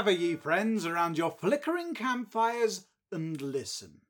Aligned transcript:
Gather 0.00 0.12
ye 0.12 0.34
friends 0.34 0.86
around 0.86 1.18
your 1.18 1.30
flickering 1.30 1.92
campfires 1.92 2.86
and 3.12 3.38
listen 3.38 4.00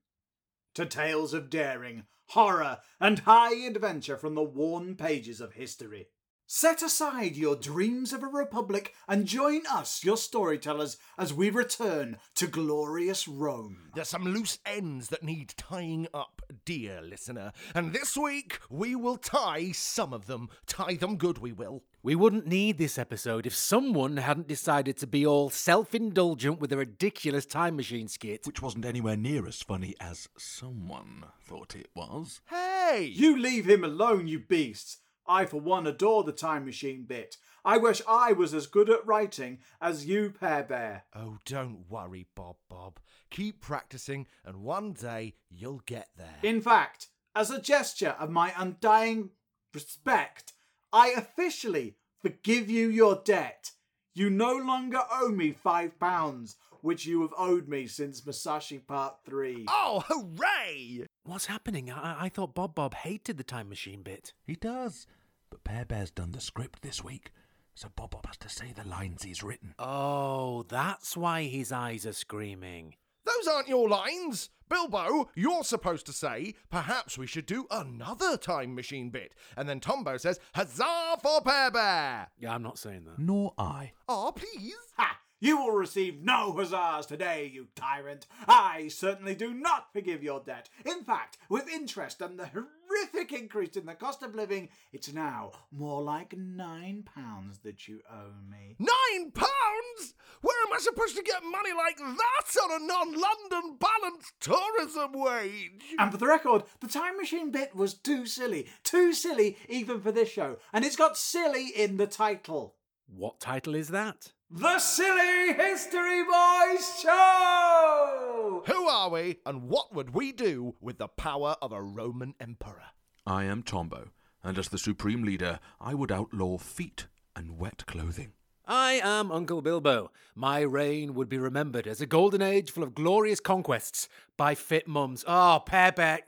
to 0.72 0.86
tales 0.86 1.34
of 1.34 1.50
daring, 1.50 2.04
horror, 2.26 2.78
and 3.00 3.18
high 3.18 3.56
adventure 3.66 4.16
from 4.16 4.36
the 4.36 4.42
worn 4.44 4.94
pages 4.94 5.40
of 5.40 5.54
history. 5.54 6.06
Set 6.52 6.82
aside 6.82 7.36
your 7.36 7.54
dreams 7.54 8.12
of 8.12 8.24
a 8.24 8.26
republic 8.26 8.92
and 9.06 9.24
join 9.24 9.62
us, 9.70 10.02
your 10.02 10.16
storytellers, 10.16 10.96
as 11.16 11.32
we 11.32 11.48
return 11.48 12.16
to 12.34 12.48
glorious 12.48 13.28
Rome. 13.28 13.92
There's 13.94 14.08
some 14.08 14.24
loose 14.24 14.58
ends 14.66 15.10
that 15.10 15.22
need 15.22 15.54
tying 15.56 16.08
up, 16.12 16.42
dear 16.64 17.02
listener. 17.02 17.52
And 17.72 17.92
this 17.92 18.16
week, 18.16 18.58
we 18.68 18.96
will 18.96 19.16
tie 19.16 19.70
some 19.70 20.12
of 20.12 20.26
them. 20.26 20.48
Tie 20.66 20.94
them 20.94 21.18
good, 21.18 21.38
we 21.38 21.52
will. 21.52 21.84
We 22.02 22.16
wouldn't 22.16 22.48
need 22.48 22.78
this 22.78 22.98
episode 22.98 23.46
if 23.46 23.54
someone 23.54 24.16
hadn't 24.16 24.48
decided 24.48 24.96
to 24.96 25.06
be 25.06 25.24
all 25.24 25.50
self 25.50 25.94
indulgent 25.94 26.58
with 26.58 26.72
a 26.72 26.76
ridiculous 26.76 27.46
time 27.46 27.76
machine 27.76 28.08
skit. 28.08 28.44
Which 28.44 28.60
wasn't 28.60 28.86
anywhere 28.86 29.16
near 29.16 29.46
as 29.46 29.62
funny 29.62 29.94
as 30.00 30.28
someone 30.36 31.26
thought 31.40 31.76
it 31.76 31.90
was. 31.94 32.40
Hey! 32.50 33.08
You 33.14 33.38
leave 33.38 33.70
him 33.70 33.84
alone, 33.84 34.26
you 34.26 34.40
beasts. 34.40 34.98
I, 35.30 35.46
for 35.46 35.60
one, 35.60 35.86
adore 35.86 36.24
the 36.24 36.32
time 36.32 36.64
machine 36.64 37.04
bit. 37.04 37.36
I 37.64 37.76
wish 37.76 38.02
I 38.08 38.32
was 38.32 38.52
as 38.52 38.66
good 38.66 38.90
at 38.90 39.06
writing 39.06 39.58
as 39.80 40.04
you, 40.04 40.30
Pear 40.30 40.64
Bear. 40.64 41.04
Oh, 41.14 41.38
don't 41.44 41.88
worry, 41.88 42.26
Bob 42.34 42.56
Bob. 42.68 42.98
Keep 43.30 43.60
practicing, 43.60 44.26
and 44.44 44.56
one 44.62 44.92
day 44.92 45.34
you'll 45.48 45.82
get 45.86 46.08
there. 46.16 46.38
In 46.42 46.60
fact, 46.60 47.06
as 47.36 47.48
a 47.48 47.60
gesture 47.60 48.16
of 48.18 48.30
my 48.30 48.52
undying 48.56 49.30
respect, 49.72 50.52
I 50.92 51.10
officially 51.10 51.94
forgive 52.20 52.68
you 52.68 52.88
your 52.88 53.22
debt. 53.24 53.70
You 54.14 54.30
no 54.30 54.52
longer 54.56 55.02
owe 55.12 55.28
me 55.28 55.52
five 55.52 56.00
pounds, 56.00 56.56
which 56.80 57.06
you 57.06 57.22
have 57.22 57.34
owed 57.38 57.68
me 57.68 57.86
since 57.86 58.26
Musashi 58.26 58.78
Part 58.78 59.16
3. 59.24 59.66
Oh, 59.68 60.02
hooray! 60.08 61.06
What's 61.22 61.46
happening? 61.46 61.90
I, 61.90 62.24
I 62.24 62.28
thought 62.28 62.54
Bob 62.54 62.74
Bob 62.74 62.94
hated 62.94 63.36
the 63.36 63.44
time 63.44 63.68
machine 63.68 64.02
bit. 64.02 64.32
He 64.44 64.56
does. 64.56 65.06
But 65.50 65.64
Pear 65.64 65.84
Bear's 65.84 66.10
done 66.10 66.32
the 66.32 66.40
script 66.40 66.82
this 66.82 67.02
week, 67.02 67.32
so 67.74 67.88
Bob 67.96 68.10
Bob 68.10 68.26
has 68.26 68.36
to 68.38 68.48
say 68.48 68.72
the 68.72 68.88
lines 68.88 69.24
he's 69.24 69.42
written. 69.42 69.74
Oh, 69.78 70.64
that's 70.68 71.16
why 71.16 71.42
his 71.42 71.72
eyes 71.72 72.06
are 72.06 72.12
screaming. 72.12 72.94
Those 73.24 73.48
aren't 73.48 73.68
your 73.68 73.88
lines. 73.88 74.50
Bilbo, 74.68 75.28
you're 75.34 75.64
supposed 75.64 76.06
to 76.06 76.12
say, 76.12 76.54
perhaps 76.70 77.18
we 77.18 77.26
should 77.26 77.46
do 77.46 77.66
another 77.70 78.36
time 78.36 78.74
machine 78.76 79.10
bit. 79.10 79.34
And 79.56 79.68
then 79.68 79.80
Tombo 79.80 80.16
says, 80.16 80.38
Huzzah 80.54 81.18
for 81.20 81.40
Pear 81.40 81.72
Bear! 81.72 82.28
Yeah, 82.38 82.54
I'm 82.54 82.62
not 82.62 82.78
saying 82.78 83.04
that. 83.06 83.18
Nor 83.18 83.52
I. 83.58 83.92
Ah, 84.08 84.30
please. 84.30 84.74
Ha! 84.96 85.18
You 85.40 85.56
will 85.56 85.72
receive 85.72 86.20
no 86.22 86.52
huzzas 86.52 87.06
today, 87.06 87.50
you 87.52 87.68
tyrant. 87.74 88.26
I 88.46 88.88
certainly 88.88 89.34
do 89.34 89.54
not 89.54 89.92
forgive 89.92 90.22
your 90.22 90.40
debt. 90.40 90.68
In 90.84 91.02
fact, 91.02 91.38
with 91.48 91.66
interest 91.66 92.20
and 92.20 92.38
the 92.38 92.46
horrific 92.90 93.32
increase 93.32 93.76
in 93.76 93.86
the 93.86 93.94
cost 93.94 94.22
of 94.22 94.34
living, 94.34 94.68
it's 94.92 95.12
now 95.12 95.52
more 95.70 96.02
like 96.02 96.36
nine 96.36 97.02
pounds 97.02 97.58
that 97.58 97.88
you 97.88 98.00
owe 98.10 98.32
me. 98.50 98.76
Nine 98.78 99.30
pounds? 99.32 100.14
Where 100.40 100.56
am 100.66 100.72
I 100.72 100.78
supposed 100.78 101.16
to 101.16 101.22
get 101.22 101.42
money 101.42 101.72
like 101.76 101.98
that 101.98 102.62
on 102.62 102.82
a 102.82 102.86
non 102.86 103.12
London 103.12 103.78
balanced 103.78 104.32
tourism 104.40 105.12
wage? 105.12 105.82
And 105.98 106.10
for 106.10 106.18
the 106.18 106.26
record, 106.26 106.64
the 106.80 106.88
time 106.88 107.16
machine 107.16 107.50
bit 107.50 107.74
was 107.74 107.94
too 107.94 108.26
silly. 108.26 108.68
Too 108.82 109.12
silly 109.12 109.56
even 109.68 110.00
for 110.00 110.12
this 110.12 110.30
show. 110.30 110.56
And 110.72 110.84
it's 110.84 110.96
got 110.96 111.16
silly 111.16 111.68
in 111.68 111.96
the 111.96 112.06
title. 112.06 112.74
What 113.06 113.40
title 113.40 113.74
is 113.74 113.88
that? 113.88 114.32
The 114.52 114.80
Silly 114.80 115.52
History 115.52 116.24
Boys 116.24 117.00
Show! 117.00 118.64
Who 118.66 118.88
are 118.88 119.08
we, 119.08 119.38
and 119.46 119.68
what 119.68 119.94
would 119.94 120.12
we 120.12 120.32
do 120.32 120.74
with 120.80 120.98
the 120.98 121.06
power 121.06 121.54
of 121.62 121.70
a 121.70 121.80
Roman 121.80 122.34
emperor? 122.40 122.86
I 123.24 123.44
am 123.44 123.62
Tombo, 123.62 124.08
and 124.42 124.58
as 124.58 124.68
the 124.68 124.76
supreme 124.76 125.22
leader, 125.22 125.60
I 125.80 125.94
would 125.94 126.10
outlaw 126.10 126.58
feet 126.58 127.06
and 127.36 127.60
wet 127.60 127.86
clothing. 127.86 128.32
I 128.66 128.94
am 129.04 129.30
Uncle 129.30 129.62
Bilbo. 129.62 130.10
My 130.34 130.62
reign 130.62 131.14
would 131.14 131.28
be 131.28 131.38
remembered 131.38 131.86
as 131.86 132.00
a 132.00 132.06
golden 132.06 132.42
age 132.42 132.72
full 132.72 132.82
of 132.82 132.96
glorious 132.96 133.38
conquests 133.38 134.08
by 134.36 134.56
fit 134.56 134.88
mums. 134.88 135.24
Oh, 135.28 135.62
Pear 135.64 135.92
Bear. 135.92 136.20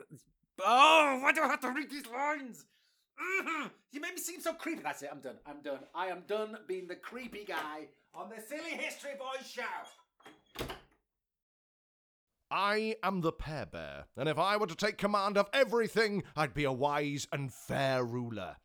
Oh, 0.65 1.19
why 1.21 1.33
do 1.33 1.43
I 1.43 1.49
have 1.49 1.61
to 1.63 1.71
read 1.73 1.91
these 1.91 2.07
lines? 2.07 2.67
Mhm. 3.21 3.73
You 3.91 4.01
made 4.01 4.15
me 4.15 4.21
seem 4.21 4.41
so 4.41 4.55
creepy. 4.55 4.83
That's 4.83 5.03
it. 5.03 5.11
I'm 5.11 5.21
done. 5.21 5.39
I'm 5.45 5.61
done. 5.61 5.81
I 5.93 6.07
am 6.07 6.23
done 6.29 6.59
being 6.69 6.87
the 6.87 6.95
creepy 6.97 7.45
guy 7.45 7.89
on 8.15 8.29
the 8.29 8.41
Silly 8.41 8.77
History 8.77 9.13
Boys 9.19 9.49
show. 9.51 10.67
I 12.51 12.97
am 13.03 13.23
the 13.23 13.33
Pear 13.33 13.65
Bear, 13.65 14.07
and 14.17 14.29
if 14.29 14.39
I 14.39 14.59
were 14.59 14.67
to 14.67 14.75
take 14.75 14.99
command 14.99 15.39
of 15.39 15.49
everything, 15.55 16.23
I'd 16.37 16.53
be 16.53 16.65
a 16.65 16.73
wise 16.73 17.27
and 17.33 17.53
fair 17.53 18.05
ruler. 18.05 18.57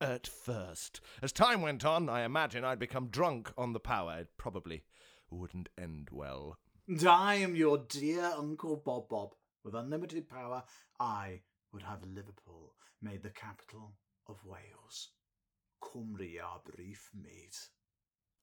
At 0.00 0.26
first. 0.26 1.00
As 1.22 1.32
time 1.32 1.62
went 1.62 1.84
on, 1.84 2.08
I 2.08 2.24
imagine 2.24 2.64
I'd 2.64 2.78
become 2.78 3.06
drunk 3.06 3.50
on 3.56 3.72
the 3.72 3.80
power. 3.80 4.18
It 4.18 4.28
probably 4.36 4.82
wouldn't 5.30 5.70
end 5.78 6.08
well. 6.12 6.58
And 6.86 7.02
I 7.06 7.36
am 7.36 7.56
your 7.56 7.78
dear 7.78 8.24
Uncle 8.36 8.76
Bob 8.84 9.08
Bob. 9.08 9.34
With 9.64 9.74
unlimited 9.74 10.28
power, 10.28 10.64
I 11.00 11.40
would 11.72 11.82
have 11.82 12.04
Liverpool 12.04 12.74
made 13.00 13.22
the 13.22 13.30
capital 13.30 13.94
of 14.28 14.36
Wales. 14.44 15.10
Cymru 15.82 16.40
brief 16.64 17.10
mate. 17.14 17.68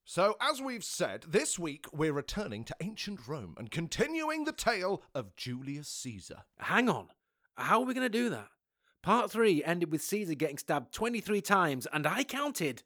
So, 0.05 0.35
as 0.41 0.61
we've 0.61 0.83
said, 0.83 1.23
this 1.29 1.57
week 1.57 1.85
we're 1.93 2.11
returning 2.11 2.65
to 2.65 2.75
ancient 2.81 3.25
Rome 3.25 3.55
and 3.57 3.71
continuing 3.71 4.43
the 4.43 4.51
tale 4.51 5.01
of 5.15 5.33
Julius 5.37 5.87
Caesar. 5.87 6.43
Hang 6.59 6.89
on. 6.89 7.07
How 7.55 7.79
are 7.79 7.85
we 7.85 7.93
going 7.93 8.05
to 8.05 8.09
do 8.09 8.29
that? 8.31 8.49
Part 9.01 9.31
three 9.31 9.63
ended 9.63 9.93
with 9.93 10.01
Caesar 10.01 10.33
getting 10.33 10.57
stabbed 10.57 10.93
23 10.93 11.39
times, 11.39 11.87
and 11.93 12.05
I 12.05 12.25
counted. 12.25 12.83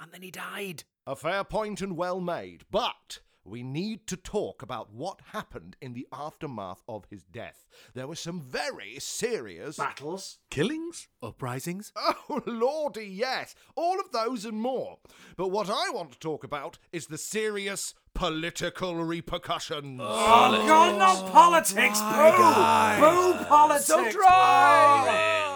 And 0.00 0.12
then 0.12 0.22
he 0.22 0.30
died. 0.30 0.84
A 1.04 1.16
fair 1.16 1.42
point 1.42 1.80
and 1.80 1.96
well 1.96 2.20
made, 2.20 2.62
but 2.70 3.20
we 3.44 3.62
need 3.62 4.06
to 4.06 4.16
talk 4.16 4.62
about 4.62 4.92
what 4.92 5.20
happened 5.32 5.76
in 5.80 5.94
the 5.94 6.06
aftermath 6.12 6.82
of 6.88 7.06
his 7.10 7.22
death. 7.24 7.66
There 7.94 8.06
were 8.06 8.16
some 8.16 8.40
very 8.40 8.96
serious. 8.98 9.76
Battles? 9.76 10.38
Killings? 10.50 11.08
Uprisings? 11.22 11.92
Oh, 11.96 12.42
lordy, 12.46 13.06
yes. 13.06 13.54
All 13.76 13.98
of 13.98 14.12
those 14.12 14.44
and 14.44 14.60
more. 14.60 14.98
But 15.36 15.48
what 15.48 15.68
I 15.68 15.90
want 15.90 16.12
to 16.12 16.18
talk 16.18 16.44
about 16.44 16.78
is 16.92 17.06
the 17.06 17.18
serious 17.18 17.94
political 18.14 19.04
repercussions. 19.04 20.00
Oh, 20.02 20.66
God, 20.66 20.98
not 20.98 21.32
politics! 21.32 21.98
Oh, 22.00 22.96
boo! 22.98 23.38
Boo 23.38 23.44
politics! 23.46 23.86
So 23.86 24.10
dry! 24.10 25.51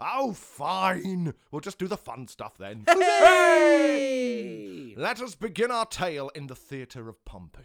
Oh. 0.00 0.32
Fine. 0.32 1.34
We'll 1.50 1.60
just 1.60 1.78
do 1.78 1.88
the 1.88 1.96
fun 1.96 2.28
stuff 2.28 2.56
then. 2.58 2.84
Hey! 2.88 4.94
Let 4.96 5.20
us 5.20 5.34
begin 5.34 5.70
our 5.70 5.86
tale 5.86 6.30
in 6.34 6.46
the 6.46 6.54
theatre 6.54 7.08
of 7.08 7.24
Pompey. 7.24 7.64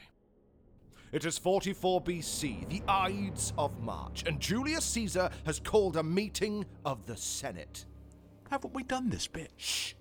It 1.11 1.25
is 1.25 1.37
44 1.37 2.01
BC, 2.01 2.69
the 2.69 2.81
Ides 2.87 3.53
of 3.55 3.79
March, 3.79 4.23
and 4.25 4.39
Julius 4.39 4.83
Caesar 4.85 5.29
has 5.45 5.59
called 5.59 5.95
a 5.95 6.01
meeting 6.01 6.65
of 6.85 7.05
the 7.05 7.15
Senate. 7.15 7.85
Haven't 8.49 8.73
we 8.73 8.81
done 8.81 9.09
this 9.09 9.27
bit? 9.27 9.51
Shh. 9.55 9.93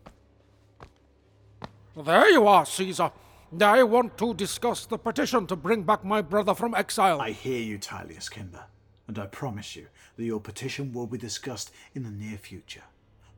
There 1.95 2.31
you 2.31 2.47
are, 2.47 2.65
Caesar. 2.65 3.13
I 3.61 3.83
want 3.83 4.17
to 4.17 4.33
discuss 4.33 4.87
the 4.87 4.97
petition 4.97 5.47
to 5.49 5.57
bring 5.57 5.83
back 5.83 6.03
my 6.03 6.23
brother 6.23 6.55
from 6.55 6.75
exile. 6.75 7.21
I 7.21 7.33
hear 7.33 7.61
you, 7.61 7.79
Tillius 7.79 8.31
Cimber, 8.31 8.65
and 9.13 9.23
I 9.23 9.27
promise 9.27 9.77
you 9.77 9.89
that 10.17 10.25
your 10.25 10.41
petition 10.41 10.91
will 10.95 11.07
be 11.07 11.19
discussed 11.19 11.71
in 11.95 12.03
the 12.03 12.11
near 12.11 12.39
future. 12.39 12.85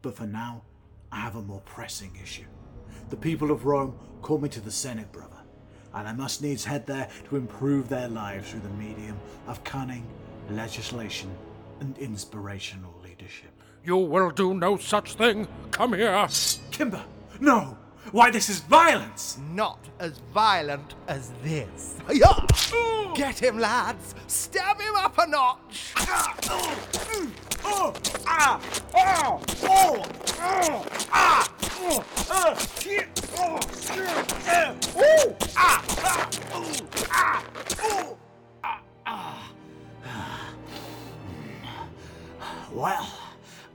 But 0.03 0.15
for 0.15 0.25
now, 0.25 0.63
I 1.11 1.17
have 1.17 1.35
a 1.35 1.43
more 1.43 1.63
pressing 1.65 2.17
issue. 2.23 2.45
The 3.11 3.17
people 3.17 3.51
of 3.51 3.67
Rome 3.67 3.99
call 4.23 4.39
me 4.39 4.49
to 4.51 4.61
the 4.61 4.71
Senate, 4.71 5.11
brother, 5.11 5.43
and 5.93 6.07
I 6.07 6.13
must 6.13 6.43
needs 6.43 6.65
head 6.65 6.87
there 6.87 7.09
to 7.29 7.35
improve 7.35 7.89
their 7.89 8.07
lives 8.07 8.51
through 8.51 8.61
the 8.61 8.69
medium 8.69 9.19
of 9.49 9.65
cunning, 9.65 10.07
legislation, 10.49 11.37
and 11.81 11.99
inspirational 11.99 12.95
leadership. 13.03 13.51
You 13.83 13.97
will 13.97 14.31
do 14.31 14.55
no 14.55 14.77
such 14.77 15.15
thing. 15.15 15.49
Come 15.73 15.95
here. 15.95 16.13
Cimber, 16.29 17.03
no! 17.41 17.77
Why, 18.13 18.31
this 18.31 18.49
is 18.49 18.61
violence! 18.61 19.39
Not 19.51 19.79
as 19.99 20.19
violent 20.33 20.95
as 21.09 21.33
this. 21.43 21.97
Get 23.15 23.43
him, 23.43 23.59
lads! 23.59 24.15
Stab 24.27 24.81
him 24.81 24.95
up 24.97 25.19
a 25.19 25.27
notch! 25.27 25.95
Well, 42.73 43.09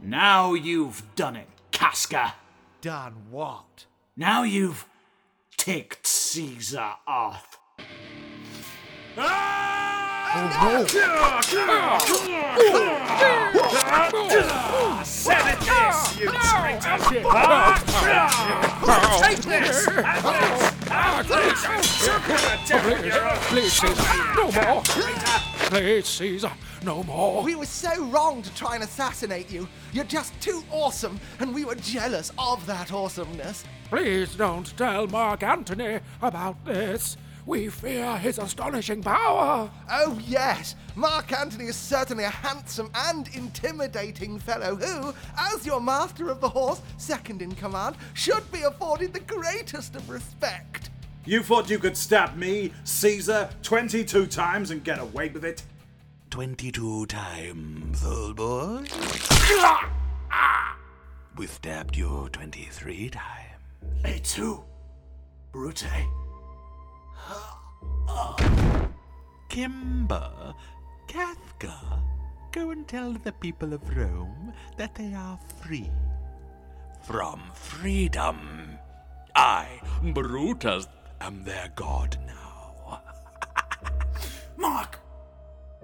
now 0.01 0.53
you've 0.53 1.03
done 1.15 1.35
it, 1.35 1.47
Casca. 1.71 2.35
Done 2.81 3.13
what? 3.29 3.85
Now 4.19 4.43
you've 4.43 4.85
ticked 5.55 6.05
Caesar 6.05 6.91
off. 7.07 7.57
Please, 23.47 23.73
Caesar, 23.73 24.03
no 24.35 24.51
more. 24.51 25.48
Please, 25.69 26.07
Caesar, 26.07 26.51
no 26.83 27.03
more. 27.03 27.43
We 27.43 27.53
were 27.53 27.63
so 27.67 28.03
wrong 28.05 28.41
to 28.41 28.51
try 28.55 28.73
and 28.73 28.83
assassinate 28.83 29.51
you. 29.51 29.67
You're 29.93 30.03
just 30.03 30.33
too 30.41 30.63
awesome, 30.71 31.19
and 31.39 31.53
we 31.53 31.63
were 31.63 31.75
jealous 31.75 32.31
of 32.39 32.65
that 32.65 32.91
awesomeness. 32.91 33.65
Please 33.87 34.33
don't 34.33 34.75
tell 34.75 35.05
Mark 35.05 35.43
Antony 35.43 35.99
about 36.23 36.65
this. 36.65 37.17
We 37.45 37.69
fear 37.69 38.17
his 38.17 38.39
astonishing 38.39 39.03
power. 39.03 39.69
Oh, 39.91 40.19
yes, 40.25 40.73
Mark 40.95 41.31
Antony 41.33 41.65
is 41.65 41.75
certainly 41.75 42.23
a 42.23 42.29
handsome 42.31 42.89
and 42.95 43.27
intimidating 43.35 44.39
fellow 44.39 44.75
who, 44.75 45.13
as 45.37 45.67
your 45.67 45.81
master 45.81 46.31
of 46.31 46.41
the 46.41 46.49
horse, 46.49 46.81
second 46.97 47.43
in 47.43 47.51
command, 47.53 47.95
should 48.15 48.51
be 48.51 48.63
afforded 48.63 49.13
the 49.13 49.19
greatest 49.19 49.95
of 49.95 50.09
respect. 50.09 50.89
You 51.25 51.43
thought 51.43 51.69
you 51.69 51.79
could 51.79 51.97
stab 51.97 52.35
me, 52.35 52.71
Caesar, 52.83 53.49
22 53.61 54.25
times 54.27 54.71
and 54.71 54.83
get 54.83 54.99
away 54.99 55.29
with 55.29 55.45
it? 55.45 55.63
22 56.31 57.05
times, 57.07 58.03
old 58.05 58.35
boy. 58.37 58.83
We've 61.37 61.49
stabbed 61.51 61.95
you 61.95 62.29
23 62.31 63.09
times. 63.09 63.25
Eh, 64.05 64.15
A 64.15 64.19
two. 64.19 64.63
Brute. 65.51 65.85
Cimber, 69.49 70.53
Casca, 71.07 72.01
go 72.51 72.69
and 72.71 72.87
tell 72.87 73.11
the 73.13 73.31
people 73.33 73.73
of 73.73 73.97
Rome 73.97 74.53
that 74.77 74.95
they 74.95 75.13
are 75.13 75.39
free. 75.61 75.89
From 77.03 77.41
freedom. 77.53 78.77
I, 79.35 79.81
Brutus, 80.13 80.87
am 81.21 81.43
their 81.43 81.71
god 81.75 82.17
now. 82.25 83.01
Mark! 84.57 84.99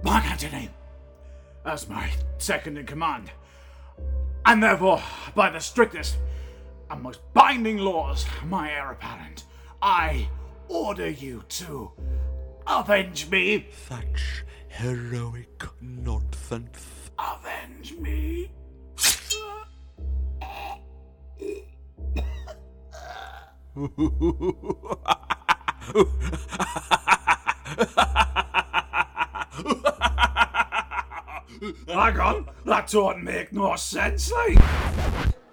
Mark 0.03 0.25
Antony! 0.25 0.69
As 1.65 1.89
my 1.89 2.11
second 2.37 2.77
in 2.77 2.85
command, 2.85 3.31
and 4.45 4.61
therefore, 4.61 5.01
by 5.33 5.49
the 5.49 5.59
strictest 5.59 6.17
and 6.91 7.01
most 7.01 7.21
binding 7.33 7.77
laws, 7.77 8.25
my 8.45 8.71
heir 8.71 8.91
apparent, 8.91 9.45
I 9.81 10.29
order 10.67 11.09
you 11.09 11.43
to 11.49 11.91
avenge 12.67 13.29
me. 13.29 13.67
Such 13.87 14.45
heroic 14.67 15.63
nonsense. 15.81 17.09
Avenge 17.17 17.97
me. 17.97 18.51
Hang 31.87 32.19
on, 32.19 32.49
that 32.65 32.89
don't 32.89 33.23
make 33.23 33.53
no 33.53 33.75
sense, 33.75 34.31
like. 34.31 34.57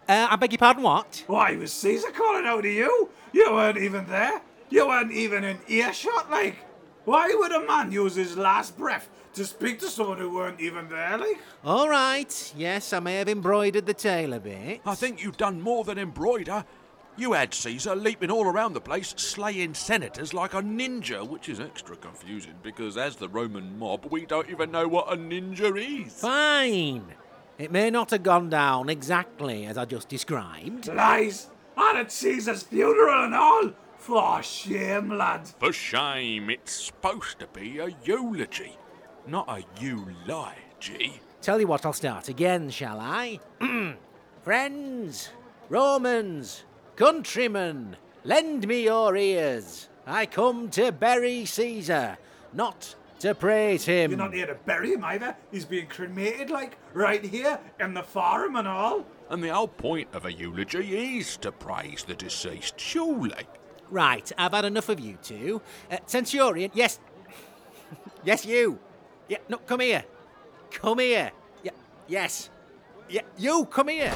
Uh, 0.09 0.29
I 0.31 0.37
beg 0.37 0.53
your 0.53 0.59
pardon, 0.59 0.83
what? 0.83 1.25
Why 1.27 1.57
was 1.57 1.73
Caesar 1.73 2.11
calling 2.11 2.47
out 2.47 2.63
to 2.63 2.69
you? 2.71 3.11
You 3.33 3.53
weren't 3.53 3.79
even 3.79 4.07
there. 4.07 4.43
You 4.69 4.89
weren't 4.89 5.13
even 5.13 5.45
in 5.45 5.59
earshot, 5.69 6.31
like. 6.31 6.57
Why 7.05 7.35
would 7.35 7.53
a 7.53 7.67
man 7.67 7.93
use 7.93 8.15
his 8.15 8.37
last 8.37 8.77
breath 8.77 9.09
to 9.35 9.45
speak 9.45 9.81
to 9.81 9.89
someone 9.89 10.19
who 10.19 10.35
weren't 10.35 10.61
even 10.61 10.89
there, 10.89 11.19
like? 11.19 11.39
All 11.65 11.89
right. 11.89 12.55
Yes, 12.57 12.93
I 12.93 13.01
may 13.01 13.17
have 13.17 13.29
embroidered 13.29 13.87
the 13.87 13.95
tale 13.95 14.33
a 14.35 14.41
bit. 14.41 14.81
I 14.85 14.95
think 14.95 15.23
you've 15.23 15.37
done 15.37 15.61
more 15.61 15.85
than 15.85 15.99
embroider. 15.99 16.65
You 17.17 17.35
had 17.35 17.53
Caesar 17.53 17.95
leaping 17.95 18.31
all 18.31 18.47
around 18.47 18.73
the 18.73 18.81
place, 18.81 19.13
slaying 19.19 19.75
senators 19.75 20.33
like 20.33 20.55
a 20.55 20.63
ninja, 20.63 21.29
which 21.29 21.51
is 21.51 21.61
extra 21.61 21.95
confusing 21.97 22.55
because, 22.63 22.97
as 22.97 23.17
the 23.17 23.29
Roman 23.29 23.79
mob, 23.79 24.07
we 24.11 24.25
don't 24.25 24.49
even 24.49 24.71
know 24.71 24.89
what 24.89 25.13
a 25.13 25.17
ninja 25.17 26.07
is. 26.07 26.15
Fine. 26.15 27.05
It 27.59 27.71
may 27.71 27.91
not 27.91 28.11
have 28.11 28.23
gone 28.23 28.49
down 28.49 28.89
exactly 28.89 29.67
as 29.67 29.77
I 29.77 29.85
just 29.85 30.09
described. 30.09 30.89
Lies! 30.89 31.49
And 31.77 31.99
at 31.99 32.11
Caesar's 32.11 32.63
funeral 32.63 33.25
and 33.25 33.35
all! 33.35 33.73
For 33.99 34.43
shame, 34.43 35.11
lad. 35.11 35.47
For 35.61 35.73
shame, 35.73 36.51
it's 36.51 36.73
supposed 36.73 37.39
to 37.41 37.47
be 37.47 37.79
a 37.79 37.95
eulogy, 38.05 38.77
not 39.27 39.49
a 39.49 39.63
eulogy. 39.81 41.21
Tell 41.41 41.61
you 41.61 41.67
what, 41.67 41.87
I'll 41.87 41.93
start 41.93 42.29
again, 42.29 42.71
shall 42.71 42.99
I? 42.99 43.39
Friends, 44.43 45.29
Romans, 45.69 46.65
countrymen, 46.97 47.97
lend 48.25 48.67
me 48.67 48.85
your 48.85 49.17
ears. 49.17 49.89
I 50.07 50.27
come 50.27 50.69
to 50.71 50.93
bury 50.93 51.45
Caesar, 51.45 52.19
not 52.53 52.95
to 53.21 53.35
praise 53.35 53.85
him. 53.85 54.11
You're 54.11 54.19
not 54.19 54.35
here 54.35 54.47
to 54.47 54.55
bury 54.55 54.93
him 54.93 55.05
either. 55.05 55.37
He's 55.53 55.65
being 55.65 55.87
cremated, 55.87 56.51
like, 56.51 56.77
right 56.93 57.25
here 57.25 57.59
in 57.79 57.95
the 57.95 58.03
forum 58.03 58.57
and 58.57 58.67
all. 58.67 59.07
And 59.31 59.43
the 59.43 59.51
whole 59.51 59.69
point 59.69 60.09
of 60.13 60.27
a 60.27 60.33
eulogy 60.33 61.19
is 61.19 61.37
to 61.39 61.53
praise 61.53 62.05
the 62.05 62.15
deceased, 62.15 62.81
surely. 62.81 63.47
Right, 63.91 64.31
I've 64.37 64.53
had 64.53 64.65
enough 64.65 64.89
of 64.89 64.99
you 64.99 65.19
two. 65.23 65.63
Uh, 65.91 65.99
Centurion, 66.07 66.71
yes. 66.75 66.99
yes, 68.25 68.45
you. 68.45 68.79
Yeah, 69.29 69.39
no, 69.49 69.59
come 69.59 69.81
here. 69.81 70.05
Come 70.73 70.99
here. 70.99 71.31
Yeah, 71.63 71.73
yes. 72.09 72.51
Yeah, 73.09 73.23
you, 73.39 73.67
come 73.67 73.89
here. 73.89 74.13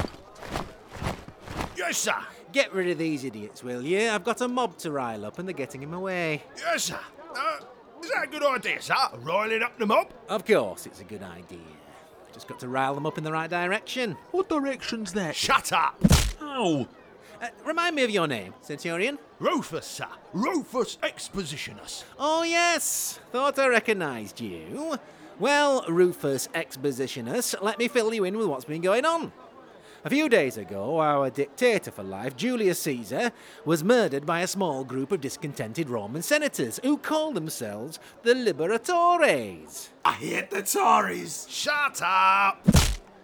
Yes, 1.77 1.97
sir. 1.97 2.15
Get 2.57 2.73
rid 2.73 2.89
of 2.89 2.97
these 2.97 3.23
idiots, 3.23 3.63
will 3.63 3.83
you? 3.83 4.09
I've 4.09 4.23
got 4.23 4.41
a 4.41 4.47
mob 4.47 4.79
to 4.79 4.89
rile 4.89 5.25
up 5.25 5.37
and 5.37 5.47
they're 5.47 5.53
getting 5.53 5.83
in 5.83 5.91
my 5.91 5.99
way. 5.99 6.41
Yes, 6.57 6.85
sir. 6.85 6.99
Uh, 7.35 7.59
is 8.01 8.09
that 8.09 8.23
a 8.23 8.27
good 8.27 8.43
idea, 8.43 8.81
sir? 8.81 8.95
Riling 9.19 9.61
up 9.61 9.77
the 9.77 9.85
mob? 9.85 10.11
Of 10.27 10.43
course, 10.43 10.87
it's 10.87 10.99
a 10.99 11.03
good 11.03 11.21
idea. 11.21 11.59
Just 12.33 12.47
got 12.47 12.59
to 12.61 12.67
rile 12.67 12.95
them 12.95 13.05
up 13.05 13.19
in 13.19 13.23
the 13.23 13.31
right 13.31 13.47
direction. 13.47 14.17
What 14.31 14.49
direction's 14.49 15.13
that? 15.13 15.35
Shut 15.35 15.71
up! 15.71 16.03
Ow! 16.41 16.87
Uh, 17.39 17.47
remind 17.63 17.95
me 17.95 18.03
of 18.03 18.09
your 18.09 18.25
name, 18.25 18.55
Centurion. 18.61 19.19
Rufus, 19.37 19.85
sir. 19.85 20.07
Rufus 20.33 20.97
Expositionus. 21.03 22.05
Oh, 22.17 22.41
yes. 22.41 23.19
Thought 23.31 23.59
I 23.59 23.67
recognised 23.67 24.41
you. 24.41 24.97
Well, 25.39 25.85
Rufus 25.87 26.47
Expositionus, 26.55 27.53
let 27.61 27.77
me 27.77 27.87
fill 27.87 28.11
you 28.15 28.23
in 28.23 28.35
with 28.35 28.47
what's 28.47 28.65
been 28.65 28.81
going 28.81 29.05
on. 29.05 29.31
A 30.07 30.09
few 30.09 30.29
days 30.29 30.55
ago, 30.55 31.01
our 31.01 31.29
dictator 31.29 31.91
for 31.91 32.01
life, 32.01 32.37
Julius 32.37 32.79
Caesar, 32.79 33.29
was 33.65 33.83
murdered 33.83 34.25
by 34.25 34.39
a 34.39 34.47
small 34.47 34.85
group 34.85 35.11
of 35.11 35.19
discontented 35.19 35.89
Roman 35.89 36.21
senators 36.21 36.79
who 36.81 36.97
called 36.97 37.35
themselves 37.35 37.99
the 38.23 38.33
Liberatores. 38.33 39.89
I 40.05 40.13
hate 40.13 40.49
the 40.49 40.61
Tories. 40.61 41.45
Shut 41.49 42.01
up! 42.01 42.65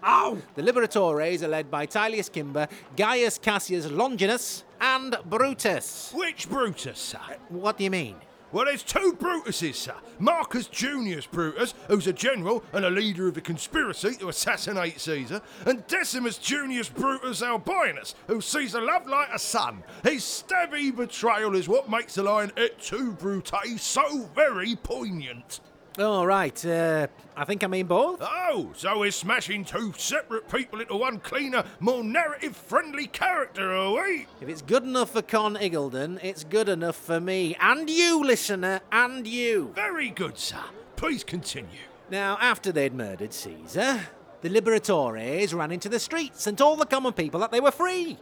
Ow! 0.04 0.38
The 0.56 0.62
Liberatores 0.62 1.42
are 1.42 1.48
led 1.48 1.72
by 1.72 1.86
Tillius 1.86 2.30
Cimber, 2.30 2.70
Gaius 2.98 3.38
Cassius 3.38 3.90
Longinus, 3.90 4.66
and 4.82 5.16
Brutus. 5.30 6.12
Which 6.14 6.50
Brutus, 6.50 7.00
sir? 7.00 7.38
What 7.48 7.78
do 7.78 7.86
you 7.86 7.92
mean? 7.92 8.18
Well, 8.54 8.66
there's 8.66 8.84
two 8.84 9.18
Brutuses, 9.20 9.78
sir. 9.78 9.96
Marcus 10.20 10.68
Junius 10.68 11.26
Brutus, 11.26 11.74
who's 11.88 12.06
a 12.06 12.14
general 12.14 12.64
and 12.72 12.86
a 12.86 12.90
leader 12.92 13.28
of 13.28 13.34
the 13.34 13.42
conspiracy 13.42 14.14
to 14.18 14.30
assassinate 14.30 15.02
Caesar, 15.02 15.42
and 15.66 15.86
Decimus 15.88 16.38
Junius 16.38 16.88
Brutus 16.88 17.42
Albinus, 17.42 18.14
who 18.28 18.42
Caesar 18.42 18.80
loved 18.80 19.10
like 19.10 19.30
a 19.34 19.40
son. 19.40 19.84
His 20.04 20.22
stabby 20.22 20.96
betrayal 20.96 21.56
is 21.56 21.68
what 21.68 21.90
makes 21.90 22.14
the 22.14 22.22
line 22.22 22.52
et 22.56 22.80
tu, 22.80 23.14
Brute 23.14 23.52
so 23.78 24.30
very 24.36 24.76
poignant. 24.76 25.60
Oh, 25.98 26.26
right. 26.26 26.66
Uh, 26.66 27.08
I 27.38 27.46
think 27.46 27.64
I 27.64 27.68
mean 27.68 27.86
both. 27.86 28.20
Oh, 28.22 28.72
so 28.76 29.00
we're 29.00 29.12
smashing 29.12 29.64
two 29.64 29.94
separate 29.98 30.50
people 30.50 30.82
into 30.82 30.96
one 30.96 31.20
cleaner, 31.20 31.64
more 31.80 32.04
narrative 32.04 32.56
friendly 32.56 33.06
character, 33.08 33.72
are 33.72 33.94
we? 33.94 34.26
If 34.42 34.50
it's 34.50 34.64
good 34.64 34.84
enough 34.84 35.12
for 35.12 35.22
Conn 35.22 35.56
Iggulden, 35.56 36.24
it's 36.24 36.44
good 36.44 36.68
enough 36.68 36.96
for 36.96 37.20
me. 37.20 37.56
And 37.60 37.90
you, 37.90 38.24
listener, 38.24 38.82
and 38.92 39.28
you. 39.28 39.72
Very 39.76 40.10
good, 40.10 40.38
sir. 40.38 40.64
Please 40.96 41.24
continue. 41.24 41.70
Now, 42.10 42.38
after 42.42 42.72
they'd 42.72 42.94
murdered 42.94 43.34
Caesar, 43.34 44.02
the 44.42 44.50
Liberatores 44.50 45.54
ran 45.54 45.72
into 45.72 45.90
the 45.90 46.00
streets 46.00 46.48
and 46.48 46.58
told 46.58 46.80
the 46.80 46.86
common 46.86 47.14
people 47.14 47.40
that 47.40 47.52
they 47.52 47.60
were 47.60 47.72
free. 47.72 48.18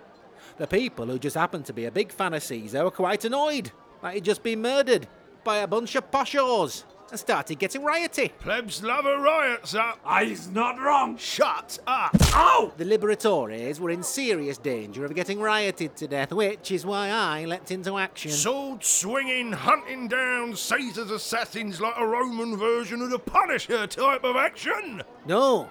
The 0.57 0.67
people 0.67 1.05
who 1.05 1.17
just 1.17 1.37
happened 1.37 1.65
to 1.67 1.73
be 1.73 1.85
a 1.85 1.91
big 1.91 2.11
fan 2.11 2.33
of 2.33 2.43
Caesar 2.43 2.83
were 2.83 2.91
quite 2.91 3.23
annoyed 3.23 3.71
that 4.01 4.13
he'd 4.13 4.25
just 4.25 4.43
been 4.43 4.61
murdered 4.61 5.07
by 5.43 5.57
a 5.57 5.67
bunch 5.67 5.95
of 5.95 6.11
poshos 6.11 6.83
and 7.11 7.19
started 7.19 7.59
getting 7.59 7.83
rioty. 7.83 8.29
Plebs 8.39 8.81
love 8.81 9.05
a 9.05 9.17
riot, 9.17 9.67
sir. 9.67 9.93
Ah, 10.05 10.19
He's 10.21 10.49
not 10.49 10.79
wrong. 10.79 11.17
Shut 11.17 11.77
up. 11.85 12.11
Oh! 12.33 12.73
the 12.77 12.85
Liberatores 12.85 13.79
were 13.79 13.89
in 13.89 14.01
serious 14.01 14.57
danger 14.57 15.05
of 15.05 15.13
getting 15.13 15.39
rioted 15.39 15.95
to 15.97 16.07
death, 16.07 16.31
which 16.31 16.71
is 16.71 16.85
why 16.85 17.09
I 17.09 17.45
leapt 17.45 17.71
into 17.71 17.97
action. 17.97 18.31
Sword 18.31 18.83
swinging, 18.83 19.51
hunting 19.51 20.07
down 20.07 20.55
Caesar's 20.55 21.11
assassins 21.11 21.79
like 21.81 21.95
a 21.97 22.07
Roman 22.07 22.57
version 22.57 23.01
of 23.01 23.09
the 23.09 23.19
Punisher 23.19 23.85
type 23.87 24.23
of 24.23 24.35
action. 24.35 25.03
no, 25.25 25.69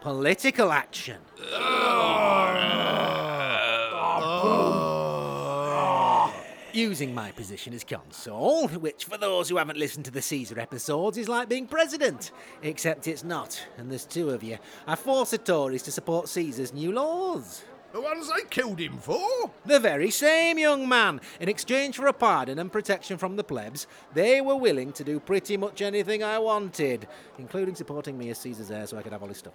political 0.00 0.70
action. 0.72 1.18
Using 6.76 7.14
my 7.14 7.30
position 7.30 7.72
as 7.72 7.84
consul, 7.84 8.68
which 8.68 9.06
for 9.06 9.16
those 9.16 9.48
who 9.48 9.56
haven't 9.56 9.78
listened 9.78 10.04
to 10.04 10.10
the 10.10 10.20
Caesar 10.20 10.60
episodes 10.60 11.16
is 11.16 11.26
like 11.26 11.48
being 11.48 11.66
president, 11.66 12.32
except 12.60 13.08
it's 13.08 13.24
not, 13.24 13.66
and 13.78 13.90
there's 13.90 14.04
two 14.04 14.28
of 14.28 14.42
you. 14.42 14.58
I 14.86 14.94
force 14.94 15.30
the 15.30 15.38
Tories 15.38 15.82
to 15.84 15.90
support 15.90 16.28
Caesar's 16.28 16.74
new 16.74 16.92
laws. 16.92 17.64
The 17.94 18.00
ones 18.02 18.28
they 18.28 18.46
killed 18.50 18.78
him 18.78 18.98
for? 18.98 19.50
The 19.64 19.80
very 19.80 20.10
same 20.10 20.58
young 20.58 20.86
man. 20.86 21.22
In 21.40 21.48
exchange 21.48 21.96
for 21.96 22.08
a 22.08 22.12
pardon 22.12 22.58
and 22.58 22.70
protection 22.70 23.16
from 23.16 23.36
the 23.36 23.44
plebs, 23.44 23.86
they 24.12 24.42
were 24.42 24.56
willing 24.56 24.92
to 24.92 25.02
do 25.02 25.18
pretty 25.18 25.56
much 25.56 25.80
anything 25.80 26.22
I 26.22 26.38
wanted, 26.38 27.08
including 27.38 27.74
supporting 27.74 28.18
me 28.18 28.28
as 28.28 28.38
Caesar's 28.40 28.70
heir 28.70 28.86
so 28.86 28.98
I 28.98 29.02
could 29.02 29.12
have 29.12 29.22
all 29.22 29.28
his 29.28 29.38
stuff. 29.38 29.54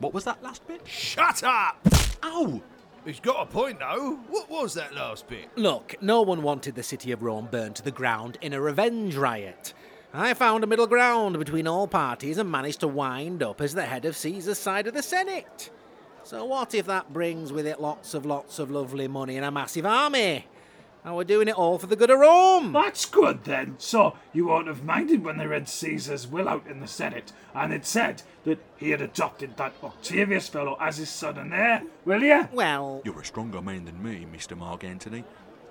What 0.00 0.12
was 0.12 0.24
that 0.24 0.42
last 0.42 0.68
bit? 0.68 0.86
Shut 0.86 1.42
up! 1.44 1.78
Ow! 2.22 2.60
He's 3.04 3.20
got 3.20 3.42
a 3.42 3.46
point 3.46 3.78
though. 3.78 4.18
What 4.28 4.50
was 4.50 4.74
that 4.74 4.94
last 4.94 5.26
bit? 5.28 5.48
Look, 5.56 5.96
no 6.02 6.22
one 6.22 6.42
wanted 6.42 6.74
the 6.74 6.82
city 6.82 7.12
of 7.12 7.22
Rome 7.22 7.48
burned 7.50 7.76
to 7.76 7.82
the 7.82 7.90
ground 7.90 8.38
in 8.40 8.52
a 8.52 8.60
revenge 8.60 9.16
riot. 9.16 9.72
I 10.12 10.34
found 10.34 10.64
a 10.64 10.66
middle 10.66 10.86
ground 10.86 11.38
between 11.38 11.66
all 11.66 11.86
parties 11.86 12.36
and 12.36 12.50
managed 12.50 12.80
to 12.80 12.88
wind 12.88 13.42
up 13.42 13.60
as 13.60 13.74
the 13.74 13.86
head 13.86 14.04
of 14.04 14.16
Caesar's 14.16 14.58
side 14.58 14.86
of 14.86 14.94
the 14.94 15.02
Senate. 15.02 15.70
So, 16.24 16.44
what 16.44 16.74
if 16.74 16.86
that 16.86 17.12
brings 17.12 17.52
with 17.52 17.66
it 17.66 17.80
lots 17.80 18.12
of 18.12 18.26
lots 18.26 18.58
of 18.58 18.70
lovely 18.70 19.08
money 19.08 19.36
and 19.36 19.46
a 19.46 19.50
massive 19.50 19.86
army? 19.86 20.46
And 21.04 21.16
we're 21.16 21.24
doing 21.24 21.48
it 21.48 21.56
all 21.56 21.78
for 21.78 21.86
the 21.86 21.96
good 21.96 22.10
of 22.10 22.18
Rome. 22.20 22.72
That's 22.72 23.06
good 23.06 23.44
then. 23.44 23.76
So 23.78 24.16
you 24.34 24.46
won't 24.46 24.66
have 24.66 24.84
minded 24.84 25.24
when 25.24 25.38
they 25.38 25.46
read 25.46 25.68
Caesar's 25.68 26.26
will 26.26 26.48
out 26.48 26.66
in 26.66 26.80
the 26.80 26.86
Senate, 26.86 27.32
and 27.54 27.72
it 27.72 27.86
said 27.86 28.22
that 28.44 28.58
he 28.76 28.90
had 28.90 29.00
adopted 29.00 29.56
that 29.56 29.72
Octavius 29.82 30.48
fellow 30.48 30.76
as 30.78 30.98
his 30.98 31.08
son 31.08 31.38
and 31.38 31.54
heir, 31.54 31.82
will 32.04 32.22
you? 32.22 32.48
Well, 32.52 33.00
You're 33.04 33.20
a 33.20 33.24
stronger 33.24 33.62
man 33.62 33.86
than 33.86 34.02
me, 34.02 34.26
Mr. 34.30 34.56
Mark 34.56 34.84
Antony. 34.84 35.24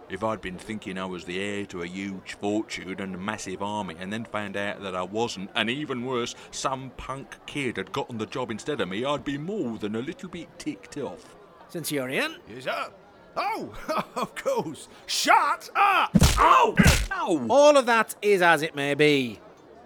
If 0.10 0.24
I'd 0.24 0.42
been 0.42 0.58
thinking 0.58 0.98
I 0.98 1.06
was 1.06 1.26
the 1.26 1.40
heir 1.40 1.68
to 1.68 1.84
a 1.84 1.88
huge 1.88 2.34
fortune 2.42 3.00
and 3.00 3.14
a 3.14 3.18
massive 3.20 3.62
army, 3.62 3.96
and 4.00 4.12
then 4.12 4.26
found 4.26 4.58
out 4.58 4.82
that 4.82 4.96
I 4.96 5.04
wasn't, 5.04 5.52
and 5.54 5.70
even 5.70 6.04
worse, 6.04 6.34
some 6.50 6.92
punk 6.98 7.36
kid 7.46 7.78
had 7.78 7.92
gotten 7.92 8.18
the 8.18 8.26
job 8.26 8.50
instead 8.50 8.82
of 8.82 8.90
me, 8.90 9.06
I'd 9.06 9.24
be 9.24 9.38
more 9.38 9.78
than 9.78 9.96
a 9.96 10.02
little 10.02 10.30
bit 10.30 10.48
ticked 10.58 10.98
off. 10.98 11.36
Centurion, 11.70 12.38
Is 12.50 12.66
that? 12.66 12.92
Oh, 13.36 13.74
of 14.16 14.36
course. 14.36 14.88
Shut 15.06 15.70
up! 15.76 16.12
Oh! 16.38 16.76
Ow! 17.12 17.48
All 17.50 17.78
of 17.78 17.86
that 17.86 18.16
is 18.22 18.42
as 18.42 18.62
it 18.62 18.76
may 18.76 18.94
be. 18.94 19.40